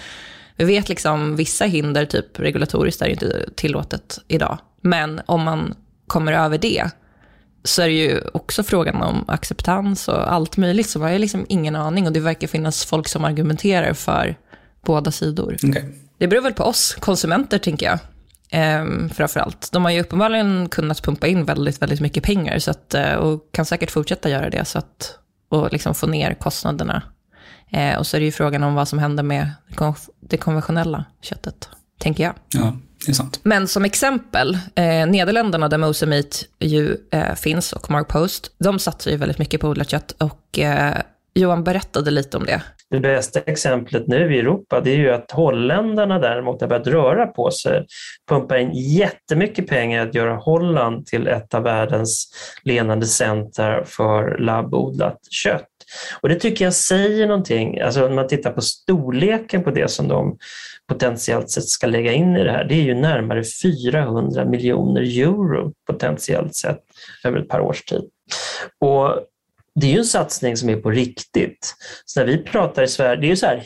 vi 0.55 0.65
vet 0.65 0.89
liksom 0.89 1.35
vissa 1.35 1.65
hinder, 1.65 2.05
typ 2.05 2.39
regulatoriskt, 2.39 3.01
är 3.01 3.07
inte 3.07 3.49
tillåtet 3.55 4.19
idag. 4.27 4.57
Men 4.83 5.21
om 5.25 5.43
man 5.43 5.75
kommer 6.07 6.31
över 6.33 6.57
det, 6.57 6.89
så 7.63 7.81
är 7.81 7.87
det 7.87 7.93
ju 7.93 8.21
också 8.33 8.63
frågan 8.63 9.01
om 9.01 9.25
acceptans 9.27 10.07
och 10.07 10.33
allt 10.33 10.57
möjligt. 10.57 10.89
Så 10.89 10.99
man 10.99 11.11
har 11.11 11.19
liksom 11.19 11.45
ingen 11.49 11.75
aning 11.75 12.07
och 12.07 12.13
det 12.13 12.19
verkar 12.19 12.47
finnas 12.47 12.85
folk 12.85 13.07
som 13.07 13.25
argumenterar 13.25 13.93
för 13.93 14.35
båda 14.85 15.11
sidor. 15.11 15.57
Okay. 15.69 15.83
Det 16.17 16.27
beror 16.27 16.41
väl 16.41 16.53
på 16.53 16.63
oss 16.63 16.97
konsumenter, 16.99 17.57
tänker 17.57 17.85
jag. 17.85 17.99
Ehm, 18.49 19.09
framförallt. 19.09 19.71
De 19.71 19.85
har 19.85 19.91
ju 19.91 20.01
uppenbarligen 20.01 20.69
kunnat 20.69 21.03
pumpa 21.03 21.27
in 21.27 21.45
väldigt, 21.45 21.81
väldigt 21.81 22.01
mycket 22.01 22.23
pengar 22.23 22.59
så 22.59 22.71
att, 22.71 22.93
eh, 22.93 23.13
och 23.13 23.51
kan 23.51 23.65
säkert 23.65 23.91
fortsätta 23.91 24.29
göra 24.29 24.49
det 24.49 24.65
så 24.65 24.77
att, 24.77 25.17
och 25.49 25.71
liksom 25.71 25.95
få 25.95 26.07
ner 26.07 26.33
kostnaderna. 26.33 27.01
Ehm, 27.71 27.99
och 27.99 28.07
så 28.07 28.17
är 28.17 28.19
det 28.19 28.25
ju 28.25 28.31
frågan 28.31 28.63
om 28.63 28.75
vad 28.75 28.87
som 28.87 28.99
händer 28.99 29.23
med 29.23 29.51
det 30.19 30.37
konventionella 30.37 31.05
köttet, 31.21 31.69
tänker 31.99 32.23
jag. 32.23 32.33
Ja. 32.49 32.77
Men 33.43 33.67
som 33.67 33.85
exempel, 33.85 34.57
eh, 34.75 35.07
Nederländerna 35.07 35.69
där 35.69 35.77
Mose 35.77 36.05
Meat 36.05 36.45
ju 36.59 36.97
eh, 37.11 37.35
finns 37.35 37.73
och 37.73 37.91
Mark 37.91 38.07
Post, 38.07 38.51
de 38.57 38.79
satsar 38.79 39.11
ju 39.11 39.17
väldigt 39.17 39.39
mycket 39.39 39.61
på 39.61 39.67
odlat 39.67 39.89
kött 39.89 40.11
och 40.11 40.59
eh, 40.59 40.97
Johan 41.35 41.63
berättade 41.63 42.11
lite 42.11 42.37
om 42.37 42.45
det. 42.45 42.61
Det 42.89 42.99
bästa 42.99 43.39
exemplet 43.39 44.07
nu 44.07 44.35
i 44.35 44.39
Europa 44.39 44.81
det 44.81 44.91
är 44.91 44.97
ju 44.97 45.11
att 45.11 45.31
holländarna 45.31 46.19
däremot 46.19 46.61
har 46.61 46.67
börjat 46.67 46.87
röra 46.87 47.27
på 47.27 47.51
sig, 47.51 47.85
pumpar 48.29 48.57
in 48.57 48.71
jättemycket 48.73 49.67
pengar 49.67 50.07
att 50.07 50.15
göra 50.15 50.35
Holland 50.35 51.05
till 51.05 51.27
ett 51.27 51.53
av 51.53 51.63
världens 51.63 52.33
ledande 52.63 53.05
center 53.05 53.83
för 53.85 54.37
labbodlat 54.37 55.19
kött. 55.29 55.67
Och 56.21 56.29
det 56.29 56.35
tycker 56.35 56.65
jag 56.65 56.73
säger 56.73 57.27
någonting, 57.27 57.79
alltså 57.79 58.07
om 58.07 58.15
man 58.15 58.27
tittar 58.27 58.51
på 58.51 58.61
storleken 58.61 59.63
på 59.63 59.71
det 59.71 59.91
som 59.91 60.07
de 60.07 60.37
potentiellt 60.87 61.49
sett 61.49 61.69
ska 61.69 61.87
lägga 61.87 62.13
in 62.13 62.35
i 62.35 62.43
det 62.43 62.51
här, 62.51 62.63
det 62.63 62.75
är 62.75 62.83
ju 62.83 62.95
närmare 62.95 63.43
400 63.63 64.45
miljoner 64.45 65.01
euro 65.01 65.73
potentiellt 65.87 66.55
sett 66.55 66.79
över 67.23 67.39
ett 67.39 67.49
par 67.49 67.59
års 67.59 67.83
tid. 67.83 68.09
Och 68.79 69.19
det 69.75 69.87
är 69.87 69.91
ju 69.91 69.97
en 69.97 70.05
satsning 70.05 70.57
som 70.57 70.69
är 70.69 70.75
på 70.75 70.91
riktigt. 70.91 71.75
Så 72.05 72.19
när 72.19 72.27
vi 72.27 72.37
pratar 72.37 72.83
i 72.83 72.87
Sverige, 72.87 73.21
det 73.21 73.27
är 73.27 73.29
ju 73.29 73.35
så 73.35 73.45
här 73.45 73.57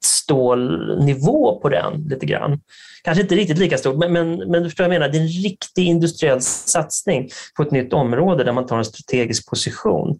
hybridstålnivå 0.00 1.60
på 1.60 1.68
den 1.68 2.06
lite 2.08 2.26
grann. 2.26 2.60
Kanske 3.04 3.22
inte 3.22 3.34
riktigt 3.34 3.58
lika 3.58 3.78
stort, 3.78 3.96
men, 3.96 4.12
men, 4.12 4.36
men 4.36 4.62
du 4.62 4.68
förstår 4.68 4.84
vad 4.84 4.94
jag 4.94 5.00
menar. 5.00 5.12
Det 5.12 5.18
är 5.18 5.22
en 5.22 5.42
riktig 5.42 5.86
industriell 5.86 6.40
satsning 6.40 7.28
på 7.56 7.62
ett 7.62 7.70
nytt 7.70 7.92
område 7.92 8.44
där 8.44 8.52
man 8.52 8.66
tar 8.66 8.78
en 8.78 8.84
strategisk 8.84 9.50
position. 9.50 10.18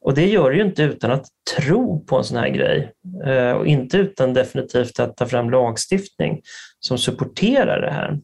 Och 0.00 0.14
det 0.14 0.26
gör 0.26 0.50
du 0.50 0.56
ju 0.56 0.64
inte 0.64 0.82
utan 0.82 1.10
att 1.10 1.26
tro 1.56 2.04
på 2.04 2.18
en 2.18 2.24
sån 2.24 2.38
här 2.38 2.48
grej 2.48 2.92
eh, 3.26 3.52
och 3.52 3.66
inte 3.66 3.96
utan 3.96 4.34
definitivt 4.34 5.00
att 5.00 5.16
ta 5.16 5.26
fram 5.26 5.50
lagstiftning 5.50 6.40
som 6.80 6.98
supporterar 6.98 7.80
det 7.80 7.90
här. 7.90 8.18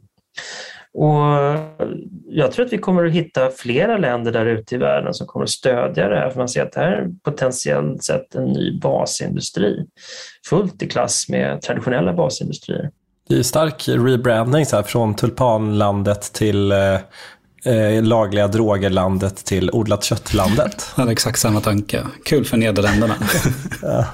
Och 0.94 1.22
jag 2.28 2.52
tror 2.52 2.66
att 2.66 2.72
vi 2.72 2.78
kommer 2.78 3.04
att 3.04 3.12
hitta 3.12 3.50
flera 3.50 3.98
länder 3.98 4.32
där 4.32 4.46
ute 4.46 4.74
i 4.74 4.78
världen 4.78 5.14
som 5.14 5.26
kommer 5.26 5.44
att 5.44 5.50
stödja 5.50 6.08
det 6.08 6.16
här, 6.16 6.30
för 6.30 6.38
man 6.38 6.48
ser 6.48 6.62
att 6.62 6.72
det 6.72 6.80
här 6.80 6.92
är 6.92 7.08
potentiellt 7.24 8.04
sett 8.04 8.34
en 8.34 8.44
ny 8.44 8.80
basindustri, 8.80 9.86
fullt 10.48 10.82
i 10.82 10.88
klass 10.88 11.28
med 11.28 11.62
traditionella 11.62 12.12
basindustrier. 12.12 12.90
Det 13.28 13.38
är 13.38 13.42
stark 13.42 13.88
rebranding 13.88 14.66
så 14.66 14.76
här, 14.76 14.82
från 14.82 15.14
tulpanlandet 15.14 16.32
till 16.32 16.72
eh, 16.72 16.94
eh, 17.64 18.02
lagliga 18.02 18.48
drogerlandet 18.48 19.36
till 19.36 19.70
odlat 19.70 20.04
köttlandet. 20.04 20.86
Jag 20.96 21.02
hade 21.02 21.12
exakt 21.12 21.38
samma 21.38 21.60
tanke. 21.60 22.02
Kul 22.24 22.44
för 22.44 22.56
Nederländerna. 22.56 23.14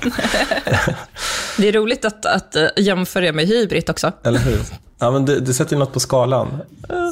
det 1.58 1.68
är 1.68 1.72
roligt 1.72 2.04
att, 2.04 2.26
att 2.26 2.56
eh, 2.56 2.66
jämföra 2.76 3.32
med 3.32 3.46
hybrid 3.46 3.90
också. 3.90 4.12
Eller 4.24 4.38
hur? 4.38 4.60
Ja, 4.98 5.10
men 5.10 5.24
det, 5.24 5.40
det 5.40 5.54
sätter 5.54 5.72
ju 5.72 5.78
något 5.78 5.92
på 5.92 6.00
skalan. 6.00 6.62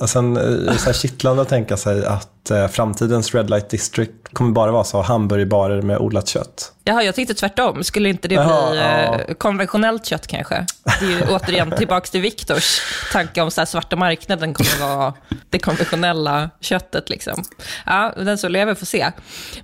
Och 0.01 0.11
sen 0.11 0.37
eh, 0.37 0.77
så 0.77 0.87
här 0.87 0.93
kittlande 0.93 1.43
att 1.43 1.49
tänka 1.49 1.77
sig 1.77 2.07
att 2.07 2.51
eh, 2.51 2.69
framtidens 2.69 3.35
Red 3.35 3.51
Light 3.51 3.71
District 3.71 4.13
kommer 4.33 4.53
bara 4.53 4.73
vara 4.73 4.85
så 4.85 5.01
hamburgerbarer 5.03 5.83
med 5.83 5.99
odlat 5.99 6.29
kött. 6.29 6.73
Jaha, 6.85 7.03
jag 7.03 7.15
tänkte 7.15 7.35
tvärtom. 7.35 7.85
Skulle 7.85 8.09
inte 8.09 8.29
det 8.29 8.35
Jaha, 8.35 8.71
bli 8.71 8.79
ja. 8.79 9.21
Eh, 9.21 9.35
konventionellt 9.35 10.07
kött 10.07 10.27
kanske? 10.27 10.67
Det 11.01 11.07
är 11.07 11.11
ju 11.11 11.23
återigen 11.31 11.71
tillbaka 11.71 12.07
till 12.07 12.21
Viktors 12.21 12.81
tanke 13.13 13.43
om 13.43 13.51
så 13.51 13.61
här, 13.61 13.67
svarta 13.67 13.97
marknaden 13.97 14.55
kommer 14.55 14.97
vara 14.97 15.15
det 15.51 15.59
konventionella 15.59 16.51
köttet. 16.61 17.11
Liksom. 17.11 17.43
Ja, 17.87 18.15
den 18.17 18.39
som 18.39 18.53
lever 18.53 18.75
får 18.75 18.87
se. 18.87 19.13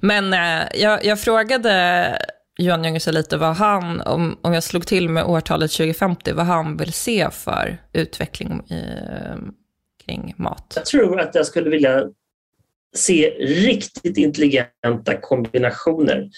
Men 0.00 0.32
eh, 0.32 0.66
jag, 0.74 1.04
jag 1.04 1.20
frågade 1.20 2.18
Johan 2.58 2.84
Jöngesson 2.84 3.14
lite 3.14 3.36
vad 3.36 3.56
han, 3.56 4.00
om, 4.00 4.38
om 4.42 4.54
jag 4.54 4.62
slog 4.62 4.86
till 4.86 5.08
med 5.08 5.24
årtalet 5.24 5.70
2050, 5.70 6.32
vad 6.32 6.46
han 6.46 6.76
vill 6.76 6.92
se 6.92 7.30
för 7.30 7.78
utveckling 7.92 8.62
i, 8.70 8.82
kring 10.04 10.34
mat. 10.36 10.72
Jag 10.76 10.86
tror 10.86 11.20
att 11.20 11.34
jag 11.34 11.46
skulle 11.46 11.70
vilja 11.70 12.04
se 12.96 13.30
riktigt 13.40 14.16
intelligenta 14.16 15.16
kombinationer 15.20 16.28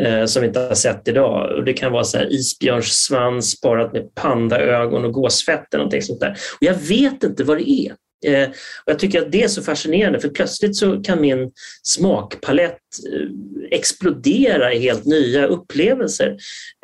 eh, 0.00 0.24
som 0.24 0.42
vi 0.42 0.48
inte 0.48 0.60
har 0.60 0.74
sett 0.74 1.08
idag. 1.08 1.56
Och 1.56 1.64
det 1.64 1.72
kan 1.72 1.92
vara 1.92 2.04
så 2.04 2.18
här 2.18 2.32
isbjörnssvans 2.32 3.60
parat 3.60 3.92
med 3.92 4.14
pandaögon 4.14 5.04
och 5.04 5.12
gåsfett 5.12 5.74
eller 5.74 5.84
någonting 5.84 6.02
sånt 6.02 6.20
där. 6.20 6.30
Och 6.30 6.62
jag 6.62 6.74
vet 6.74 7.24
inte 7.24 7.44
vad 7.44 7.58
det 7.58 7.70
är. 7.70 7.92
Eh, 8.24 8.48
och 8.48 8.90
jag 8.92 8.98
tycker 8.98 9.22
att 9.22 9.32
det 9.32 9.42
är 9.42 9.48
så 9.48 9.62
fascinerande 9.62 10.20
för 10.20 10.28
plötsligt 10.28 10.76
så 10.76 11.02
kan 11.02 11.20
min 11.20 11.50
smakpalett 11.82 12.78
eh, 13.12 13.28
explodera 13.70 14.72
i 14.72 14.78
helt 14.78 15.04
nya 15.04 15.46
upplevelser 15.46 16.36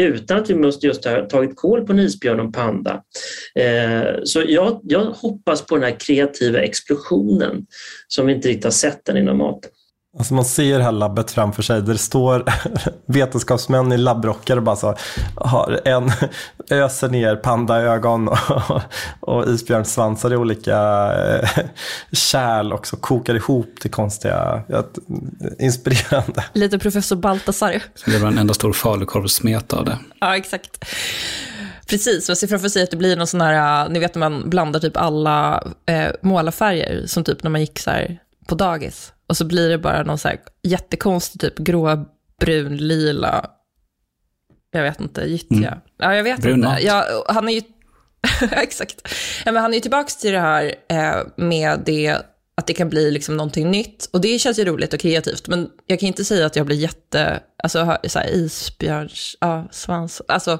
utan 0.03 0.39
att 0.39 0.51
vi 0.51 0.55
måste 0.55 0.87
just 0.87 1.05
ha 1.05 1.27
tagit 1.27 1.57
koll 1.57 1.87
på 1.87 1.93
en 1.93 1.99
isbjörn 1.99 2.41
och 2.41 2.47
en 2.47 2.53
panda. 2.53 3.03
Eh, 3.55 4.23
så 4.25 4.43
jag, 4.47 4.81
jag 4.83 5.05
hoppas 5.05 5.67
på 5.67 5.75
den 5.75 5.85
här 5.85 6.01
kreativa 6.01 6.59
explosionen 6.59 7.67
som 8.09 8.27
vi 8.27 8.33
inte 8.33 8.49
riktigt 8.49 8.65
har 8.65 8.71
sett 8.71 9.09
än 9.09 9.17
inom 9.17 9.39
maten. 9.39 9.71
Alltså 10.19 10.35
man 10.35 10.45
ser 10.45 10.79
det 10.79 10.85
här 10.85 10.93
labbet 10.93 11.31
framför 11.31 11.63
sig 11.63 11.83
där 11.83 11.93
det 11.93 11.99
står 11.99 12.45
vetenskapsmän 13.07 13.93
i 13.93 13.99
labbrockar 13.99 14.57
och 14.57 14.63
bara 14.63 14.77
så 14.77 14.97
har 15.37 15.81
en 15.85 16.13
öser 16.71 17.09
ner 17.09 17.37
pandaögon 17.37 18.29
och, 18.29 18.83
och 19.21 19.49
isbjörnssvansar 19.49 20.33
i 20.33 20.37
olika 20.37 20.77
eh, 21.13 21.49
kärl 22.13 22.73
och 22.73 22.87
så 22.87 22.97
kokar 22.97 23.35
ihop 23.35 23.81
till 23.81 23.91
konstiga, 23.91 24.63
inspirerande. 25.59 26.45
Lite 26.53 26.79
professor 26.79 27.17
Baltasar. 27.17 27.83
Det 28.07 28.19
var 28.19 28.29
en 28.29 28.39
enda 28.39 28.55
stor 28.55 28.73
falukorvssmet 28.73 29.73
av 29.73 29.85
det. 29.85 29.99
Ja, 30.21 30.37
exakt. 30.37 30.85
Precis, 31.87 32.29
jag 32.29 32.39
ser 32.39 32.47
framför 32.47 32.69
sig 32.69 32.83
att 32.83 32.91
det 32.91 32.97
blir 32.97 33.17
någon 33.17 33.27
sån 33.27 33.41
här, 33.41 33.89
ni 33.89 33.99
vet 33.99 34.15
när 34.15 34.31
man 34.31 34.51
blandar 34.51 34.81
typ 34.81 34.97
alla 34.97 35.65
eh, 35.87 36.09
målarfärger, 36.23 37.07
som 37.07 37.25
typ 37.25 37.43
när 37.43 37.51
man 37.51 37.61
gick 37.61 37.79
så 37.79 37.91
här 37.91 38.19
på 38.47 38.55
dagis. 38.55 39.13
Och 39.31 39.37
så 39.37 39.45
blir 39.45 39.69
det 39.69 39.79
bara 39.79 40.03
någon 40.03 40.19
så 40.19 40.29
här 40.29 40.41
jättekonstig 40.63 41.41
typ 41.41 41.59
grå, 41.59 42.05
brun, 42.41 42.77
lila, 42.77 43.51
jag 44.71 44.83
vet 44.83 45.01
inte, 45.01 45.21
gyttja. 45.21 45.69
Mm. 45.69 45.79
Ja, 45.97 46.15
jag 46.15 46.25
vet 46.25 46.43
Brun 46.43 46.55
inte. 46.55 46.79
Ja, 46.83 47.25
han 47.29 47.49
är 47.49 47.53
ju, 47.53 47.63
exakt. 48.51 49.09
Ja, 49.45 49.53
men 49.53 49.63
han 49.63 49.71
är 49.71 49.75
ju 49.75 49.81
tillbaka 49.81 50.09
till 50.21 50.33
det 50.33 50.41
här 50.41 50.75
eh, 50.89 51.17
med 51.37 51.81
det 51.87 52.19
att 52.61 52.67
det 52.67 52.73
kan 52.73 52.89
bli 52.89 53.11
liksom 53.11 53.37
någonting 53.37 53.71
nytt. 53.71 54.09
Och 54.13 54.21
det 54.21 54.39
känns 54.39 54.59
ju 54.59 54.65
roligt 54.65 54.95
och 54.95 55.01
kreativt, 55.01 55.49
men 55.49 55.69
jag 55.87 56.01
kan 56.01 56.07
inte 56.07 56.25
säga 56.25 56.47
att 56.47 56.57
jag 56.57 56.67
blir 56.67 56.77
jätte, 56.77 57.41
alltså 57.63 57.97
så 58.09 58.19
här, 58.19 58.35
isbjörns, 58.35 59.37
ja, 59.41 59.69
svans, 59.71 60.23
alltså 60.29 60.59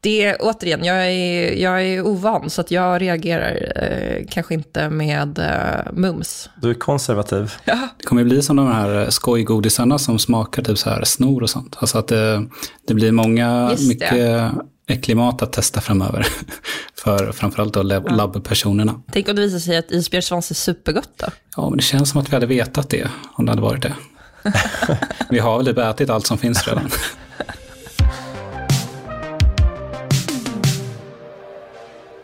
det, 0.00 0.36
återigen, 0.36 0.84
jag 0.84 0.96
är, 0.96 1.52
jag 1.52 1.82
är 1.82 2.06
ovan, 2.06 2.50
så 2.50 2.60
att 2.60 2.70
jag 2.70 3.02
reagerar 3.02 3.82
eh, 3.82 4.24
kanske 4.30 4.54
inte 4.54 4.90
med 4.90 5.38
eh, 5.38 5.92
mums. 5.92 6.50
Du 6.62 6.70
är 6.70 6.74
konservativ. 6.74 7.52
Ja. 7.64 7.88
Det 7.98 8.04
kommer 8.04 8.22
ju 8.22 8.28
bli 8.28 8.42
som 8.42 8.56
de 8.56 8.72
här 8.72 9.10
skojgodisarna 9.10 9.98
som 9.98 10.18
smakar 10.18 10.62
typ 10.62 10.78
så 10.78 10.90
här 10.90 11.04
snor 11.04 11.42
och 11.42 11.50
sånt. 11.50 11.76
Alltså 11.78 11.98
att 11.98 12.08
det, 12.08 12.46
det 12.86 12.94
blir 12.94 13.12
många, 13.12 13.68
Just 13.70 13.88
mycket 13.88 14.10
det. 14.10 14.50
Äcklig 14.86 15.16
mat 15.16 15.42
att 15.42 15.52
testa 15.52 15.80
framöver. 15.80 16.26
För 17.04 17.32
framförallt 17.32 17.74
då 17.74 17.82
lab- 17.82 18.16
labbpersonerna. 18.16 19.02
Tänk 19.12 19.28
om 19.28 19.36
det 19.36 19.42
visar 19.42 19.58
sig 19.58 19.76
att 19.76 19.90
isbjörnssvans 19.90 20.50
är 20.50 20.54
supergott 20.54 21.10
då? 21.16 21.26
Ja, 21.56 21.70
men 21.70 21.76
det 21.76 21.82
känns 21.82 22.10
som 22.10 22.20
att 22.20 22.28
vi 22.28 22.32
hade 22.34 22.46
vetat 22.46 22.90
det 22.90 23.08
om 23.34 23.44
det 23.46 23.52
hade 23.52 23.62
varit 23.62 23.82
det. 23.82 23.94
vi 25.30 25.38
har 25.38 25.56
väl 25.56 25.66
typ 25.66 25.78
ätit 25.78 26.10
allt 26.10 26.26
som 26.26 26.38
finns 26.38 26.68
redan. 26.68 26.90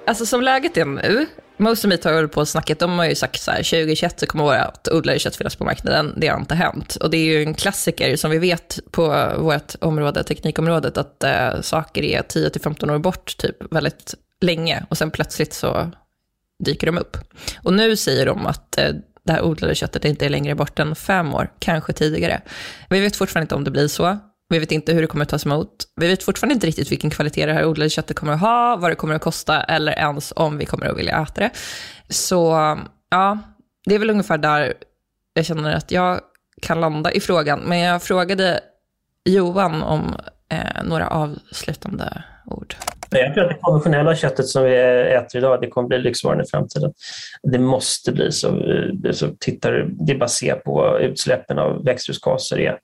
Alltså 0.06 0.26
som 0.26 0.42
läget 0.42 0.76
är 0.76 0.84
nu, 0.84 1.26
Most 1.60 1.84
of 1.84 1.88
Meat 1.88 2.04
har 2.04 2.12
hållit 2.12 2.32
på 2.32 2.40
och 2.40 2.48
snackat, 2.48 2.78
de 2.78 2.98
har 2.98 3.06
ju 3.06 3.14
sagt 3.14 3.40
så 3.40 3.50
här, 3.50 3.58
2021 3.58 4.20
så 4.20 4.26
kommer 4.26 4.44
vårt 4.44 4.88
odlade 4.88 5.18
kött 5.18 5.36
finnas 5.36 5.56
på 5.56 5.64
marknaden. 5.64 6.14
Det 6.16 6.28
har 6.28 6.40
inte 6.40 6.54
hänt. 6.54 6.96
Och 6.96 7.10
det 7.10 7.16
är 7.16 7.24
ju 7.24 7.42
en 7.42 7.54
klassiker 7.54 8.16
som 8.16 8.30
vi 8.30 8.38
vet 8.38 8.78
på 8.90 9.32
vårt 9.38 9.74
område, 9.80 10.24
teknikområdet, 10.24 10.98
att 10.98 11.24
eh, 11.24 11.60
saker 11.60 12.02
är 12.02 12.22
10-15 12.22 12.94
år 12.94 12.98
bort 12.98 13.36
typ 13.36 13.72
väldigt 13.72 14.14
länge 14.40 14.84
och 14.88 14.98
sen 14.98 15.10
plötsligt 15.10 15.52
så 15.52 15.90
dyker 16.64 16.86
de 16.86 16.98
upp. 16.98 17.16
Och 17.62 17.72
nu 17.72 17.96
säger 17.96 18.26
de 18.26 18.46
att 18.46 18.78
eh, 18.78 18.92
det 19.22 19.32
här 19.32 19.42
odlade 19.42 19.74
köttet 19.74 20.04
inte 20.04 20.26
är 20.26 20.30
längre 20.30 20.54
bort 20.54 20.78
än 20.78 20.94
fem 20.94 21.34
år, 21.34 21.52
kanske 21.58 21.92
tidigare. 21.92 22.40
Vi 22.88 23.00
vet 23.00 23.16
fortfarande 23.16 23.44
inte 23.44 23.54
om 23.54 23.64
det 23.64 23.70
blir 23.70 23.88
så. 23.88 24.18
Vi 24.50 24.58
vet 24.58 24.72
inte 24.72 24.92
hur 24.92 25.00
det 25.00 25.06
kommer 25.06 25.24
att 25.24 25.28
tas 25.28 25.46
emot. 25.46 25.86
Vi 25.96 26.08
vet 26.08 26.22
fortfarande 26.22 26.54
inte 26.54 26.66
riktigt 26.66 26.92
vilken 26.92 27.10
kvalitet 27.10 27.46
det 27.46 27.52
här 27.52 27.64
odlade 27.64 27.90
köttet 27.90 28.16
kommer 28.16 28.32
att 28.32 28.40
ha, 28.40 28.76
vad 28.76 28.90
det 28.90 28.94
kommer 28.94 29.14
att 29.14 29.22
kosta 29.22 29.62
eller 29.62 29.92
ens 29.92 30.32
om 30.36 30.58
vi 30.58 30.66
kommer 30.66 30.86
att 30.86 30.98
vilja 30.98 31.22
äta 31.22 31.40
det. 31.40 31.50
Så 32.08 32.52
ja, 33.10 33.38
det 33.84 33.94
är 33.94 33.98
väl 33.98 34.10
ungefär 34.10 34.38
där 34.38 34.74
jag 35.34 35.46
känner 35.46 35.74
att 35.74 35.90
jag 35.90 36.20
kan 36.62 36.80
landa 36.80 37.12
i 37.12 37.20
frågan. 37.20 37.60
Men 37.60 37.78
jag 37.78 38.02
frågade 38.02 38.60
Johan 39.24 39.82
om 39.82 40.16
eh, 40.48 40.82
några 40.84 41.08
avslutande 41.08 42.22
ord. 42.46 42.74
Jag 43.10 43.34
tror 43.34 43.44
att 43.44 43.50
det 43.50 43.58
konventionella 43.60 44.16
köttet 44.16 44.46
som 44.46 44.64
vi 44.64 44.76
äter 45.14 45.38
idag, 45.38 45.60
det 45.60 45.66
kommer 45.66 45.88
bli 45.88 45.98
lyxvaran 45.98 46.40
i 46.40 46.44
framtiden. 46.50 46.92
Det 47.42 47.58
måste 47.58 48.12
bli 48.12 48.32
så. 48.32 48.48
Eh, 48.48 49.12
så 49.12 49.28
tittar, 49.38 49.86
det 49.88 50.12
är 50.12 50.16
bara 50.16 50.24
att 50.24 50.30
se 50.30 50.54
på 50.54 50.98
utsläppen 51.00 51.58
av 51.58 51.84
växthusgaser 51.84 52.60
är 52.60 52.78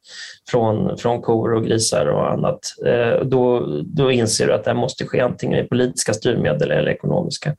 från, 0.51 0.99
från 0.99 1.23
kor 1.23 1.53
och 1.53 1.65
grisar 1.65 2.07
och 2.07 2.33
annat. 2.33 2.59
Eh, 2.87 3.21
då, 3.25 3.67
då 3.85 4.11
inser 4.13 4.47
du 4.47 4.53
att 4.53 4.65
det 4.65 4.71
här 4.71 4.79
måste 4.79 5.07
ske 5.07 5.21
antingen 5.21 5.59
med 5.59 5.69
politiska 5.69 6.13
styrmedel 6.13 6.71
eller 6.71 6.91
ekonomiska. 6.91 7.57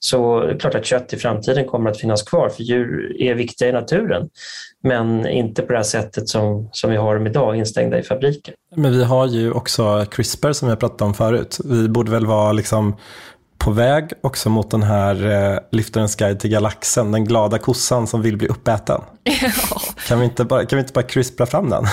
Så 0.00 0.40
det 0.40 0.52
är 0.52 0.58
klart 0.58 0.74
att 0.74 0.86
kött 0.86 1.12
i 1.12 1.16
framtiden 1.16 1.64
kommer 1.64 1.90
att 1.90 2.00
finnas 2.00 2.22
kvar, 2.22 2.48
för 2.48 2.62
djur 2.62 3.16
är 3.22 3.34
viktiga 3.34 3.68
i 3.68 3.72
naturen, 3.72 4.28
men 4.82 5.26
inte 5.26 5.62
på 5.62 5.72
det 5.72 5.78
här 5.78 5.82
sättet 5.82 6.28
som, 6.28 6.68
som 6.72 6.90
vi 6.90 6.96
har 6.96 7.14
dem 7.14 7.26
idag, 7.26 7.56
instängda 7.56 7.98
i 7.98 8.02
fabriker. 8.02 8.54
Men 8.76 8.92
vi 8.92 9.04
har 9.04 9.26
ju 9.26 9.52
också 9.52 10.06
CRISPR 10.10 10.52
som 10.52 10.68
vi 10.68 10.70
har 10.70 10.76
pratat 10.76 11.02
om 11.02 11.14
förut. 11.14 11.58
Vi 11.64 11.88
borde 11.88 12.10
väl 12.10 12.26
vara 12.26 12.52
liksom 12.52 12.96
på 13.58 13.70
väg 13.70 14.12
också 14.20 14.50
mot 14.50 14.70
den 14.70 14.82
här 14.82 15.26
eh, 15.26 15.58
Liftarens 15.72 16.16
guide 16.16 16.40
till 16.40 16.50
galaxen, 16.50 17.12
den 17.12 17.24
glada 17.24 17.58
kossan 17.58 18.06
som 18.06 18.22
vill 18.22 18.36
bli 18.36 18.48
uppäten. 18.48 19.00
Kan, 20.08 20.18
vi 20.18 20.24
inte 20.24 20.44
bara, 20.44 20.66
kan 20.66 20.76
vi 20.76 20.80
inte 20.80 20.92
bara 20.92 21.04
crispra 21.04 21.46
fram 21.46 21.70
den? 21.70 21.84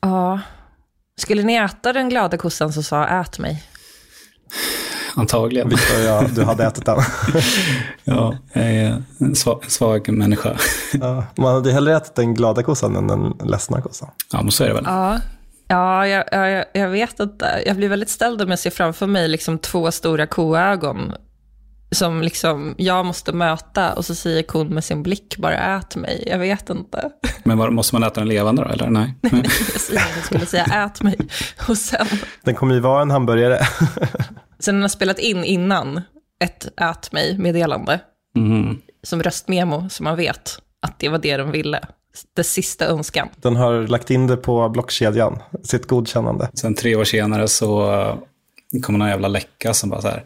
Ja. 0.00 0.40
Skulle 1.20 1.42
ni 1.42 1.54
äta 1.54 1.92
den 1.92 2.08
glada 2.08 2.36
kossan 2.36 2.72
så 2.72 2.82
sa 2.82 3.06
ät 3.06 3.38
mig. 3.38 3.62
Antagligen. 5.14 5.68
Victor, 5.68 6.00
ja, 6.00 6.24
du 6.34 6.44
hade 6.44 6.64
ätit 6.64 6.86
den. 6.86 6.98
ja, 8.04 8.36
jag 8.52 8.64
är 8.64 9.02
en 9.18 9.34
svag, 9.34 9.64
svag 9.68 10.08
människa. 10.08 10.56
ja, 10.92 11.24
man 11.36 11.54
hade 11.54 11.72
hellre 11.72 11.96
ätit 11.96 12.14
den 12.14 12.34
glada 12.34 12.62
kossan 12.62 12.96
än 12.96 13.06
den 13.06 13.34
ledsna 13.44 13.80
kossan. 13.80 14.08
Ja, 14.32 14.42
men 14.42 14.50
så 14.50 14.64
är 14.64 14.68
det 14.68 14.74
väl. 14.74 14.84
Ja, 14.86 15.20
ja 15.68 16.06
jag, 16.06 16.24
jag, 16.32 16.64
jag 16.72 16.88
vet 16.88 17.20
inte. 17.20 17.62
Jag 17.66 17.76
blir 17.76 17.88
väldigt 17.88 18.10
ställd 18.10 18.42
om 18.42 18.50
jag 18.50 18.58
ser 18.58 18.70
framför 18.70 19.06
mig 19.06 19.28
liksom 19.28 19.58
två 19.58 19.90
stora 19.90 20.26
koögon 20.26 21.12
som 21.90 22.22
liksom 22.22 22.74
jag 22.78 23.06
måste 23.06 23.32
möta 23.32 23.92
och 23.92 24.04
så 24.04 24.14
säger 24.14 24.42
kon 24.42 24.68
med 24.68 24.84
sin 24.84 25.02
blick 25.02 25.36
bara 25.36 25.76
ät 25.76 25.96
mig. 25.96 26.24
Jag 26.26 26.38
vet 26.38 26.70
inte. 26.70 27.10
Men 27.44 27.58
var, 27.58 27.70
måste 27.70 27.94
man 27.94 28.02
äta 28.02 28.20
den 28.20 28.28
levande 28.28 28.62
då, 28.62 28.68
eller? 28.68 28.90
Nej. 28.90 29.14
säger 29.78 30.00
att 30.00 30.16
jag 30.16 30.24
skulle 30.24 30.46
säga 30.46 30.64
ät 30.64 31.02
mig. 31.02 31.18
Och 31.68 31.78
sen... 31.78 32.06
Den 32.42 32.54
kommer 32.54 32.74
ju 32.74 32.80
vara 32.80 33.02
en 33.02 33.10
hamburgare. 33.10 33.58
Sen 34.58 34.74
den 34.74 34.82
har 34.82 34.88
spelat 34.88 35.18
in 35.18 35.44
innan 35.44 36.00
ett 36.44 36.68
ät 36.80 37.12
mig-meddelande. 37.12 38.00
Mm. 38.36 38.78
Som 39.02 39.22
röstmemo, 39.22 39.88
så 39.88 40.02
man 40.02 40.16
vet 40.16 40.58
att 40.82 40.98
det 40.98 41.08
var 41.08 41.18
det 41.18 41.36
de 41.36 41.50
ville. 41.50 41.80
Det 42.36 42.44
sista 42.44 42.86
önskan. 42.86 43.28
Den 43.36 43.56
har 43.56 43.86
lagt 43.86 44.10
in 44.10 44.26
det 44.26 44.36
på 44.36 44.68
blockkedjan, 44.68 45.38
sitt 45.62 45.86
godkännande. 45.86 46.50
Sen 46.54 46.74
tre 46.74 46.96
år 46.96 47.04
senare 47.04 47.48
så 47.48 47.86
kommer 48.82 48.98
någon 48.98 49.08
jävla 49.08 49.28
läcka 49.28 49.74
som 49.74 49.90
bara 49.90 50.02
så 50.02 50.08
här, 50.08 50.24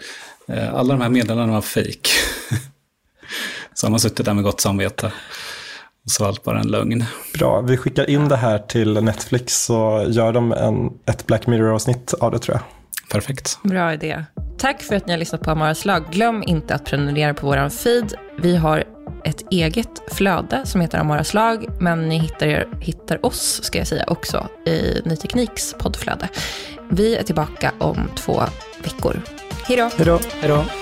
alla 0.68 0.94
de 0.94 1.00
här 1.00 1.08
meddelandena 1.08 1.52
var 1.52 1.62
fejk. 1.62 2.08
så 3.74 3.86
har 3.86 3.90
man 3.90 4.00
suttit 4.00 4.26
där 4.26 4.34
med 4.34 4.44
gott 4.44 4.60
samvete. 4.60 5.12
Så 6.06 6.24
allt 6.24 6.42
bara 6.42 6.60
en 6.60 6.68
lögn. 6.68 7.04
Bra, 7.34 7.60
vi 7.60 7.76
skickar 7.76 8.10
in 8.10 8.28
det 8.28 8.36
här 8.36 8.58
till 8.58 9.04
Netflix 9.04 9.64
så 9.64 10.06
gör 10.08 10.32
de 10.32 10.52
en, 10.52 10.90
ett 11.06 11.26
Black 11.26 11.46
Mirror-avsnitt 11.46 12.14
av 12.14 12.30
det 12.30 12.38
tror 12.38 12.56
jag. 12.56 12.81
Perfekt. 13.12 13.58
Bra 13.62 13.92
idé. 13.92 14.24
Tack 14.58 14.82
för 14.82 14.94
att 14.94 15.06
ni 15.06 15.12
har 15.12 15.18
lyssnat 15.18 15.42
på 15.42 15.50
Amaras 15.50 15.84
lag. 15.84 16.04
Glöm 16.10 16.42
inte 16.46 16.74
att 16.74 16.84
prenumerera 16.84 17.34
på 17.34 17.46
vår 17.46 17.68
feed. 17.68 18.14
Vi 18.38 18.56
har 18.56 18.84
ett 19.24 19.42
eget 19.50 20.02
flöde 20.12 20.66
som 20.66 20.80
heter 20.80 20.98
Amaras 20.98 21.34
lag, 21.34 21.66
men 21.80 22.08
ni 22.08 22.18
hittar, 22.18 22.68
hittar 22.80 23.26
oss, 23.26 23.60
ska 23.62 23.78
jag 23.78 23.86
säga, 23.86 24.04
också 24.06 24.48
i 24.66 25.00
Ny 25.04 25.16
Tekniks 25.16 25.74
poddflöde. 25.78 26.28
Vi 26.90 27.16
är 27.16 27.22
tillbaka 27.22 27.72
om 27.78 28.10
två 28.16 28.42
veckor. 28.82 29.22
Hej 29.66 29.76
då! 29.76 29.90
Hej 30.40 30.48
då! 30.48 30.81